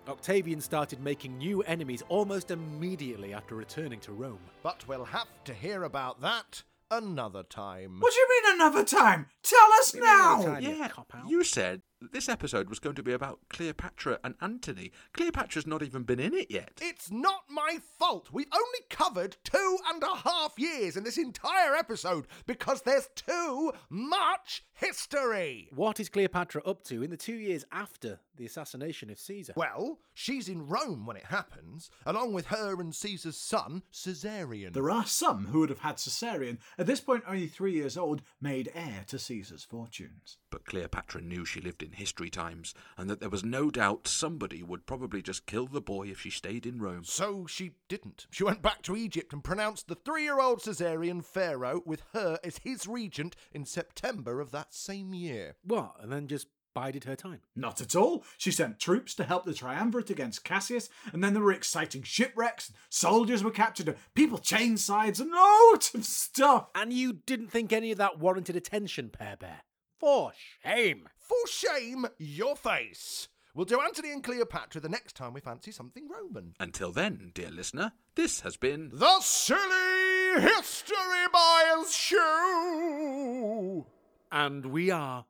Octavian 0.07 0.61
started 0.61 1.01
making 1.03 1.37
new 1.37 1.62
enemies 1.62 2.05
almost 2.09 2.53
immediately 2.53 3.35
after 3.35 3.57
returning 3.57 3.99
to 4.03 4.12
Rome. 4.12 4.39
But 4.62 4.87
we'll 4.87 5.05
have 5.05 5.27
to 5.47 5.53
hear 5.53 5.83
about 5.83 6.21
that 6.21 6.62
another 6.93 7.43
time. 7.43 7.97
What 7.99 8.12
do 8.12 8.21
you 8.21 8.29
mean 8.45 8.55
another 8.61 8.85
time? 8.85 9.27
Tell 9.43 9.73
us 9.81 9.97
now! 9.97 10.43
Tiny 10.45 10.79
Yeah, 10.79 10.87
cop-out. 10.87 11.29
you 11.29 11.43
said 11.43 11.83
this 12.01 12.29
episode 12.29 12.69
was 12.69 12.79
going 12.79 12.95
to 12.97 13.03
be 13.03 13.13
about 13.13 13.41
Cleopatra 13.49 14.19
and 14.23 14.35
Antony. 14.41 14.93
Cleopatra's 15.13 15.67
not 15.67 15.83
even 15.83 16.03
been 16.03 16.21
in 16.21 16.35
it 16.35 16.51
yet. 16.51 16.73
It's 16.81 17.11
not 17.11 17.45
my 17.49 17.79
fault. 17.99 18.29
We've 18.33 18.47
only 18.53 18.81
covered 18.91 19.37
two 19.45 19.79
and 19.89 20.03
a 20.03 20.17
half 20.17 20.59
years 20.59 20.97
in 20.97 21.05
this 21.05 21.19
entire 21.19 21.75
episode 21.75 22.27
because 22.47 22.83
there's 22.83 23.09
too 23.15 23.73
much 23.89 24.65
history. 24.77 25.69
What 25.75 25.99
is 25.99 26.09
Cleopatra 26.09 26.62
up 26.65 26.85
to 26.85 27.03
in 27.03 27.11
the 27.11 27.17
two 27.17 27.35
years 27.35 27.65
after 27.73 28.21
the 28.37 28.45
assassination 28.45 29.11
of 29.11 29.19
Caesar? 29.19 29.55
Well, 29.57 29.99
she's 30.12 30.49
in 30.49 30.67
Rome 30.67 31.07
when 31.07 31.17
it 31.17 31.27
happens, 31.27 31.91
along 32.05 32.35
with 32.35 32.47
her 32.47 32.79
and 32.81 32.95
Caesar's 32.95 33.39
son, 33.39 33.83
Caesarion. 33.93 34.75
There 34.75 34.91
are 34.91 35.07
some 35.07 35.47
who 35.47 35.61
would 35.61 35.71
have 35.71 35.81
had 35.81 35.97
Caesarion, 35.97 36.59
at 36.79 36.87
this 36.87 37.01
point 37.01 37.25
only 37.27 37.47
three 37.47 37.73
years 37.73 37.97
old, 37.97 38.23
made 38.41 38.71
heir 38.75 39.05
to 39.09 39.19
Caesar's 39.19 39.65
fortunes. 39.65 40.37
But 40.51 40.67
Cleopatra 40.67 41.23
knew 41.23 41.45
she 41.45 41.61
lived 41.61 41.83
in 41.83 41.93
history 41.93 42.31
times, 42.31 42.75
and 42.99 43.09
that 43.09 43.21
there 43.21 43.31
was 43.31 43.45
no 43.45 43.71
doubt 43.71 44.07
somebody 44.07 44.62
would 44.62 44.87
probably 44.87 45.23
just 45.23 45.47
kill 45.47 45.67
the 45.67 45.81
boy 45.81 46.09
if 46.09 46.21
she 46.21 46.31
stayed 46.31 46.67
in 46.67 46.81
Rome. 46.81 47.05
So 47.05 47.47
she 47.47 47.73
didn't. 47.89 48.27
She 48.31 48.45
went 48.45 48.62
back 48.62 48.83
to 48.83 48.97
Egypt 48.97 49.33
and 49.33 49.43
pronounced 49.43 49.89
the 49.89 49.95
three 49.95 50.25
year 50.25 50.39
old 50.39 50.61
Caesarion 50.61 51.25
pharaoh 51.25 51.83
with 51.87 52.03
her 52.12 52.39
as 52.45 52.59
his 52.59 52.87
regent 52.87 53.35
in 53.53 53.65
September 53.65 54.41
of 54.41 54.51
that 54.53 54.66
same 54.75 55.15
year. 55.15 55.57
What? 55.63 55.97
And 56.01 56.13
then 56.13 56.27
just 56.27 56.49
bided 56.75 57.05
her 57.05 57.17
time. 57.17 57.41
Not 57.55 57.81
at 57.81 57.97
all. 57.97 58.23
She 58.37 58.51
sent 58.51 58.79
troops 58.79 59.15
to 59.15 59.25
help 59.25 59.47
the 59.47 59.55
triumvirate 59.55 60.11
against 60.11 60.45
Cassius, 60.45 60.91
and 61.11 61.25
then 61.25 61.33
there 61.33 61.43
were 61.43 61.53
exciting 61.53 62.03
shipwrecks, 62.03 62.69
and 62.69 62.77
soldiers 62.91 63.43
were 63.43 63.51
captured, 63.51 63.89
and 63.89 63.97
people 64.14 64.37
changed 64.37 64.83
sides, 64.83 65.19
and 65.19 65.31
loads 65.31 65.95
of 65.95 66.05
stuff. 66.05 66.69
And 66.75 66.93
you 66.93 67.14
didn't 67.14 67.49
think 67.49 67.73
any 67.73 67.93
of 67.93 67.99
that 67.99 68.19
warranted 68.19 68.57
attention, 68.57 69.09
Pear 69.09 69.37
Bear? 69.39 69.62
For 69.99 70.33
shame! 70.62 71.09
For 71.17 71.47
shame, 71.49 72.07
your 72.19 72.55
face. 72.55 73.29
We'll 73.55 73.64
do 73.64 73.81
Antony 73.81 74.12
and 74.12 74.23
Cleopatra 74.23 74.83
the 74.83 74.91
next 74.91 75.17
time 75.17 75.33
we 75.33 75.41
fancy 75.41 75.73
something 75.73 76.07
Roman. 76.11 76.53
Until 76.61 76.93
then, 76.93 77.33
dear 77.35 77.51
listener, 77.51 77.93
this 78.17 78.41
has 78.41 78.59
been 78.59 78.91
The 78.93 79.19
Silly 79.21 80.43
History 80.43 80.97
Boys 81.33 81.95
Show! 81.97 83.87
And 84.31 84.66
we 84.66 84.91
are. 84.91 85.24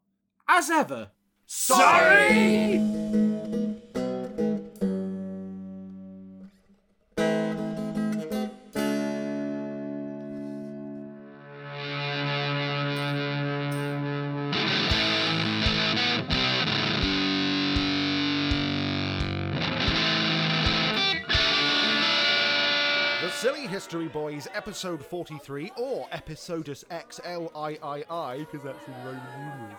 As 0.48 0.70
ever, 0.70 1.10
Sorry! 1.46 2.78
The 2.78 3.76
Episode 24.54 25.02
43, 25.02 25.72
or 25.78 26.06
Episodus 26.12 26.84
XLIII, 26.90 27.48
because 27.48 28.62
that's 28.62 28.86
in 28.86 28.94
Roman 29.02 29.22
numerals, 29.38 29.78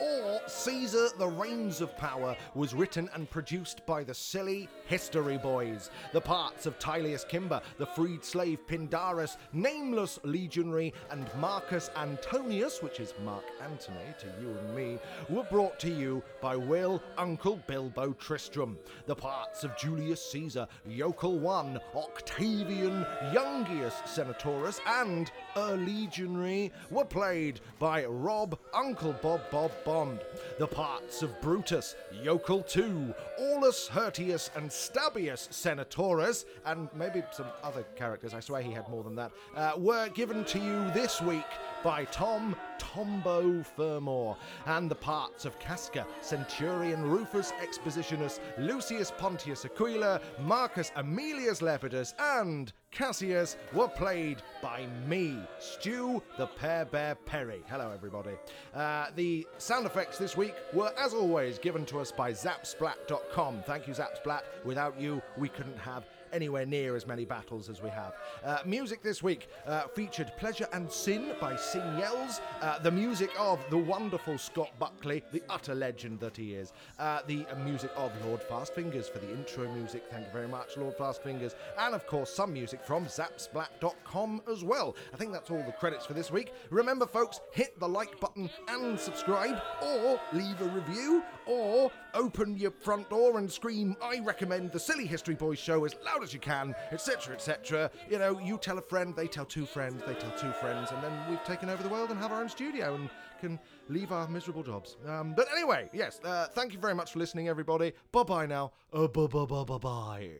Or 0.00 0.40
Caesar 0.46 1.08
the 1.18 1.28
Reins 1.28 1.82
of 1.82 1.94
Power 1.98 2.34
was 2.54 2.72
written 2.72 3.10
and 3.14 3.28
produced 3.28 3.84
by 3.84 4.02
the 4.02 4.14
Silly 4.14 4.66
History 4.86 5.36
Boys. 5.36 5.90
The 6.12 6.20
parts 6.20 6.64
of 6.64 6.78
Tillius 6.78 7.26
Cimber, 7.26 7.60
the 7.76 7.84
freed 7.84 8.24
slave 8.24 8.66
Pindarus, 8.66 9.36
Nameless 9.52 10.18
Legionary, 10.24 10.94
and 11.10 11.28
Marcus 11.38 11.90
Antonius, 11.96 12.82
which 12.82 12.98
is 12.98 13.12
Mark 13.24 13.44
Antony 13.62 14.14
to 14.20 14.26
you 14.40 14.56
and 14.58 14.74
me, 14.74 14.98
were 15.28 15.44
brought 15.44 15.78
to 15.80 15.90
you 15.90 16.22
by 16.40 16.56
Will 16.56 17.02
Uncle 17.18 17.60
Bilbo 17.66 18.14
Tristram. 18.14 18.78
The 19.06 19.14
parts 19.14 19.64
of 19.64 19.76
Julius 19.76 20.24
Caesar, 20.32 20.66
Yokel 20.88 21.38
One, 21.38 21.78
Octavian, 21.94 23.04
Youngius 23.32 23.94
Senatorus, 24.06 24.80
and 24.86 25.30
a 25.56 25.74
legionary 25.74 26.72
were 26.90 27.04
played 27.04 27.60
by 27.78 28.06
Rob 28.06 28.58
Uncle 28.72 29.14
Bob 29.20 29.42
Bob 29.50 29.70
Bob 29.84 29.89
The 29.90 30.68
parts 30.68 31.22
of 31.22 31.40
Brutus, 31.40 31.96
Yokel 32.22 32.64
II, 32.76 33.12
Aulus 33.40 33.88
Hirtius, 33.88 34.48
and 34.54 34.70
Stabius 34.70 35.48
Senatorus, 35.48 36.44
and 36.64 36.88
maybe 36.94 37.24
some 37.32 37.46
other 37.64 37.82
characters, 37.96 38.32
I 38.32 38.38
swear 38.38 38.62
he 38.62 38.70
had 38.70 38.88
more 38.88 39.02
than 39.02 39.16
that, 39.16 39.32
uh, 39.56 39.72
were 39.76 40.08
given 40.10 40.44
to 40.44 40.60
you 40.60 40.90
this 40.92 41.20
week 41.20 41.44
by 41.82 42.04
Tom 42.06 42.56
Tombo 42.78 43.62
Fermor, 43.62 44.34
and 44.66 44.90
the 44.90 44.94
parts 44.94 45.44
of 45.44 45.58
Casca, 45.58 46.06
Centurion 46.22 47.02
Rufus 47.02 47.52
Expositionus, 47.62 48.40
Lucius 48.58 49.12
Pontius 49.16 49.64
Aquila, 49.64 50.20
Marcus 50.40 50.90
Aemilius 50.96 51.62
Lepidus, 51.62 52.14
and 52.18 52.72
Cassius 52.90 53.56
were 53.72 53.88
played 53.88 54.42
by 54.60 54.86
me, 55.06 55.38
Stu 55.60 56.22
the 56.36 56.46
Pear 56.46 56.84
Bear 56.84 57.14
Perry. 57.14 57.62
Hello, 57.68 57.92
everybody. 57.94 58.32
Uh, 58.74 59.06
the 59.14 59.46
sound 59.58 59.86
effects 59.86 60.18
this 60.18 60.36
week 60.36 60.54
were, 60.72 60.92
as 60.98 61.14
always, 61.14 61.58
given 61.58 61.84
to 61.86 62.00
us 62.00 62.10
by 62.10 62.32
Zapsplat.com. 62.32 63.62
Thank 63.66 63.86
you, 63.86 63.94
Zapsplat. 63.94 64.42
Without 64.64 65.00
you, 65.00 65.22
we 65.38 65.48
couldn't 65.48 65.78
have 65.78 66.04
anywhere 66.32 66.66
near 66.66 66.96
as 66.96 67.06
many 67.06 67.24
battles 67.24 67.68
as 67.68 67.82
we 67.82 67.90
have. 67.90 68.14
Uh, 68.44 68.58
music 68.64 69.02
this 69.02 69.22
week 69.22 69.48
uh, 69.66 69.82
featured 69.94 70.32
Pleasure 70.38 70.66
and 70.72 70.90
Sin 70.90 71.32
by 71.40 71.54
Sinyells, 71.54 72.40
uh, 72.60 72.78
the 72.78 72.90
music 72.90 73.30
of 73.38 73.58
the 73.70 73.76
wonderful 73.76 74.38
Scott 74.38 74.70
Buckley, 74.78 75.22
the 75.32 75.42
utter 75.48 75.74
legend 75.74 76.20
that 76.20 76.36
he 76.36 76.54
is, 76.54 76.72
uh, 76.98 77.20
the 77.26 77.46
music 77.64 77.90
of 77.96 78.12
Lord 78.24 78.40
Fastfingers 78.40 79.10
for 79.10 79.18
the 79.18 79.30
intro 79.30 79.72
music. 79.72 80.04
Thank 80.10 80.26
you 80.26 80.32
very 80.32 80.48
much, 80.48 80.76
Lord 80.76 80.96
Fastfingers, 80.96 81.54
and 81.78 81.94
of 81.94 82.06
course, 82.06 82.30
some 82.30 82.52
music 82.52 82.82
from 82.84 83.06
Zapsplat.com 83.06 84.42
as 84.50 84.64
well. 84.64 84.96
I 85.12 85.16
think 85.16 85.32
that's 85.32 85.50
all 85.50 85.62
the 85.64 85.72
credits 85.72 86.06
for 86.06 86.14
this 86.14 86.30
week. 86.30 86.52
Remember, 86.70 87.06
folks, 87.06 87.40
hit 87.52 87.78
the 87.78 87.88
like 87.88 88.18
button 88.20 88.50
and 88.68 88.98
subscribe, 88.98 89.60
or 89.82 90.20
leave 90.32 90.60
a 90.60 90.68
review, 90.68 91.22
or 91.46 91.90
open 92.14 92.56
your 92.56 92.70
front 92.70 93.08
door 93.10 93.38
and 93.38 93.50
scream, 93.50 93.96
I 94.02 94.20
recommend 94.20 94.72
the 94.72 94.80
Silly 94.80 95.06
History 95.06 95.34
Boys 95.34 95.58
show 95.58 95.84
as 95.84 95.94
loud 96.20 96.24
as 96.24 96.34
you 96.34 96.40
can, 96.40 96.74
etc., 96.92 97.34
etc. 97.34 97.90
You 98.10 98.18
know, 98.18 98.38
you 98.38 98.58
tell 98.58 98.78
a 98.78 98.82
friend, 98.82 99.14
they 99.16 99.26
tell 99.26 99.44
two 99.44 99.64
friends, 99.64 100.02
they 100.06 100.14
tell 100.14 100.32
two 100.38 100.52
friends, 100.52 100.90
and 100.92 101.02
then 101.02 101.12
we've 101.28 101.42
taken 101.44 101.70
over 101.70 101.82
the 101.82 101.88
world 101.88 102.10
and 102.10 102.18
have 102.18 102.32
our 102.32 102.42
own 102.42 102.48
studio 102.48 102.94
and 102.94 103.08
can 103.40 103.58
leave 103.88 104.12
our 104.12 104.28
miserable 104.28 104.62
jobs. 104.62 104.96
Um, 105.06 105.34
but 105.34 105.46
anyway, 105.52 105.88
yes, 105.92 106.20
uh, 106.24 106.46
thank 106.52 106.72
you 106.72 106.78
very 106.78 106.94
much 106.94 107.12
for 107.12 107.18
listening, 107.18 107.48
everybody. 107.48 107.92
Bye 108.12 108.22
bye 108.24 108.46
now. 108.46 108.72
Bye 108.92 109.06
bye 109.06 109.26
bye 109.26 109.64
bye 109.64 109.78
bye. 109.78 110.30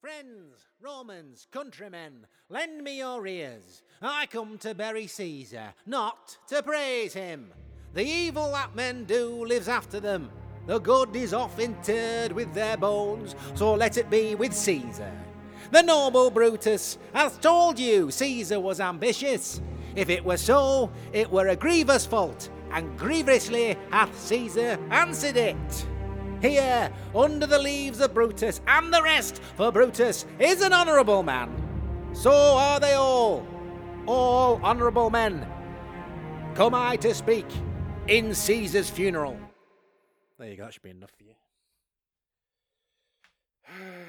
Friends, 0.00 0.68
Romans, 0.80 1.46
countrymen, 1.50 2.26
lend 2.48 2.82
me 2.82 2.98
your 2.98 3.26
ears. 3.26 3.82
I 4.00 4.26
come 4.26 4.56
to 4.58 4.72
bury 4.72 5.08
Caesar, 5.08 5.74
not 5.84 6.38
to 6.48 6.62
praise 6.62 7.12
him. 7.12 7.52
The 7.92 8.04
evil 8.04 8.52
that 8.52 8.76
men 8.76 9.04
do 9.04 9.44
lives 9.44 9.68
after 9.68 10.00
them. 10.00 10.30
The 10.66 10.80
good 10.80 11.14
is 11.14 11.32
oft 11.32 11.60
interred 11.60 12.32
with 12.32 12.52
their 12.52 12.76
bones, 12.76 13.36
so 13.54 13.74
let 13.74 13.96
it 13.96 14.10
be 14.10 14.34
with 14.34 14.52
Caesar. 14.52 15.12
The 15.70 15.82
noble 15.82 16.30
Brutus 16.30 16.98
hath 17.12 17.40
told 17.40 17.78
you 17.78 18.10
Caesar 18.10 18.58
was 18.58 18.80
ambitious. 18.80 19.60
If 19.94 20.10
it 20.10 20.24
were 20.24 20.36
so, 20.36 20.90
it 21.12 21.30
were 21.30 21.48
a 21.48 21.56
grievous 21.56 22.04
fault, 22.04 22.50
and 22.72 22.98
grievously 22.98 23.78
hath 23.92 24.18
Caesar 24.18 24.78
answered 24.90 25.36
it. 25.36 25.86
Here, 26.42 26.92
under 27.14 27.46
the 27.46 27.58
leaves 27.58 28.00
of 28.00 28.12
Brutus 28.12 28.60
and 28.66 28.92
the 28.92 29.02
rest, 29.02 29.40
for 29.56 29.70
Brutus 29.70 30.26
is 30.38 30.62
an 30.62 30.72
honourable 30.72 31.22
man. 31.22 31.50
So 32.12 32.32
are 32.32 32.80
they 32.80 32.94
all, 32.94 33.46
all 34.06 34.60
honourable 34.62 35.10
men. 35.10 35.46
Come 36.54 36.74
I 36.74 36.96
to 36.96 37.14
speak 37.14 37.46
in 38.08 38.34
Caesar's 38.34 38.90
funeral. 38.90 39.38
There 40.38 40.50
you 40.50 40.56
go, 40.56 40.64
that 40.64 40.74
should 40.74 40.82
be 40.82 40.90
enough 40.90 41.12
for 41.16 41.24
you. 41.24 41.34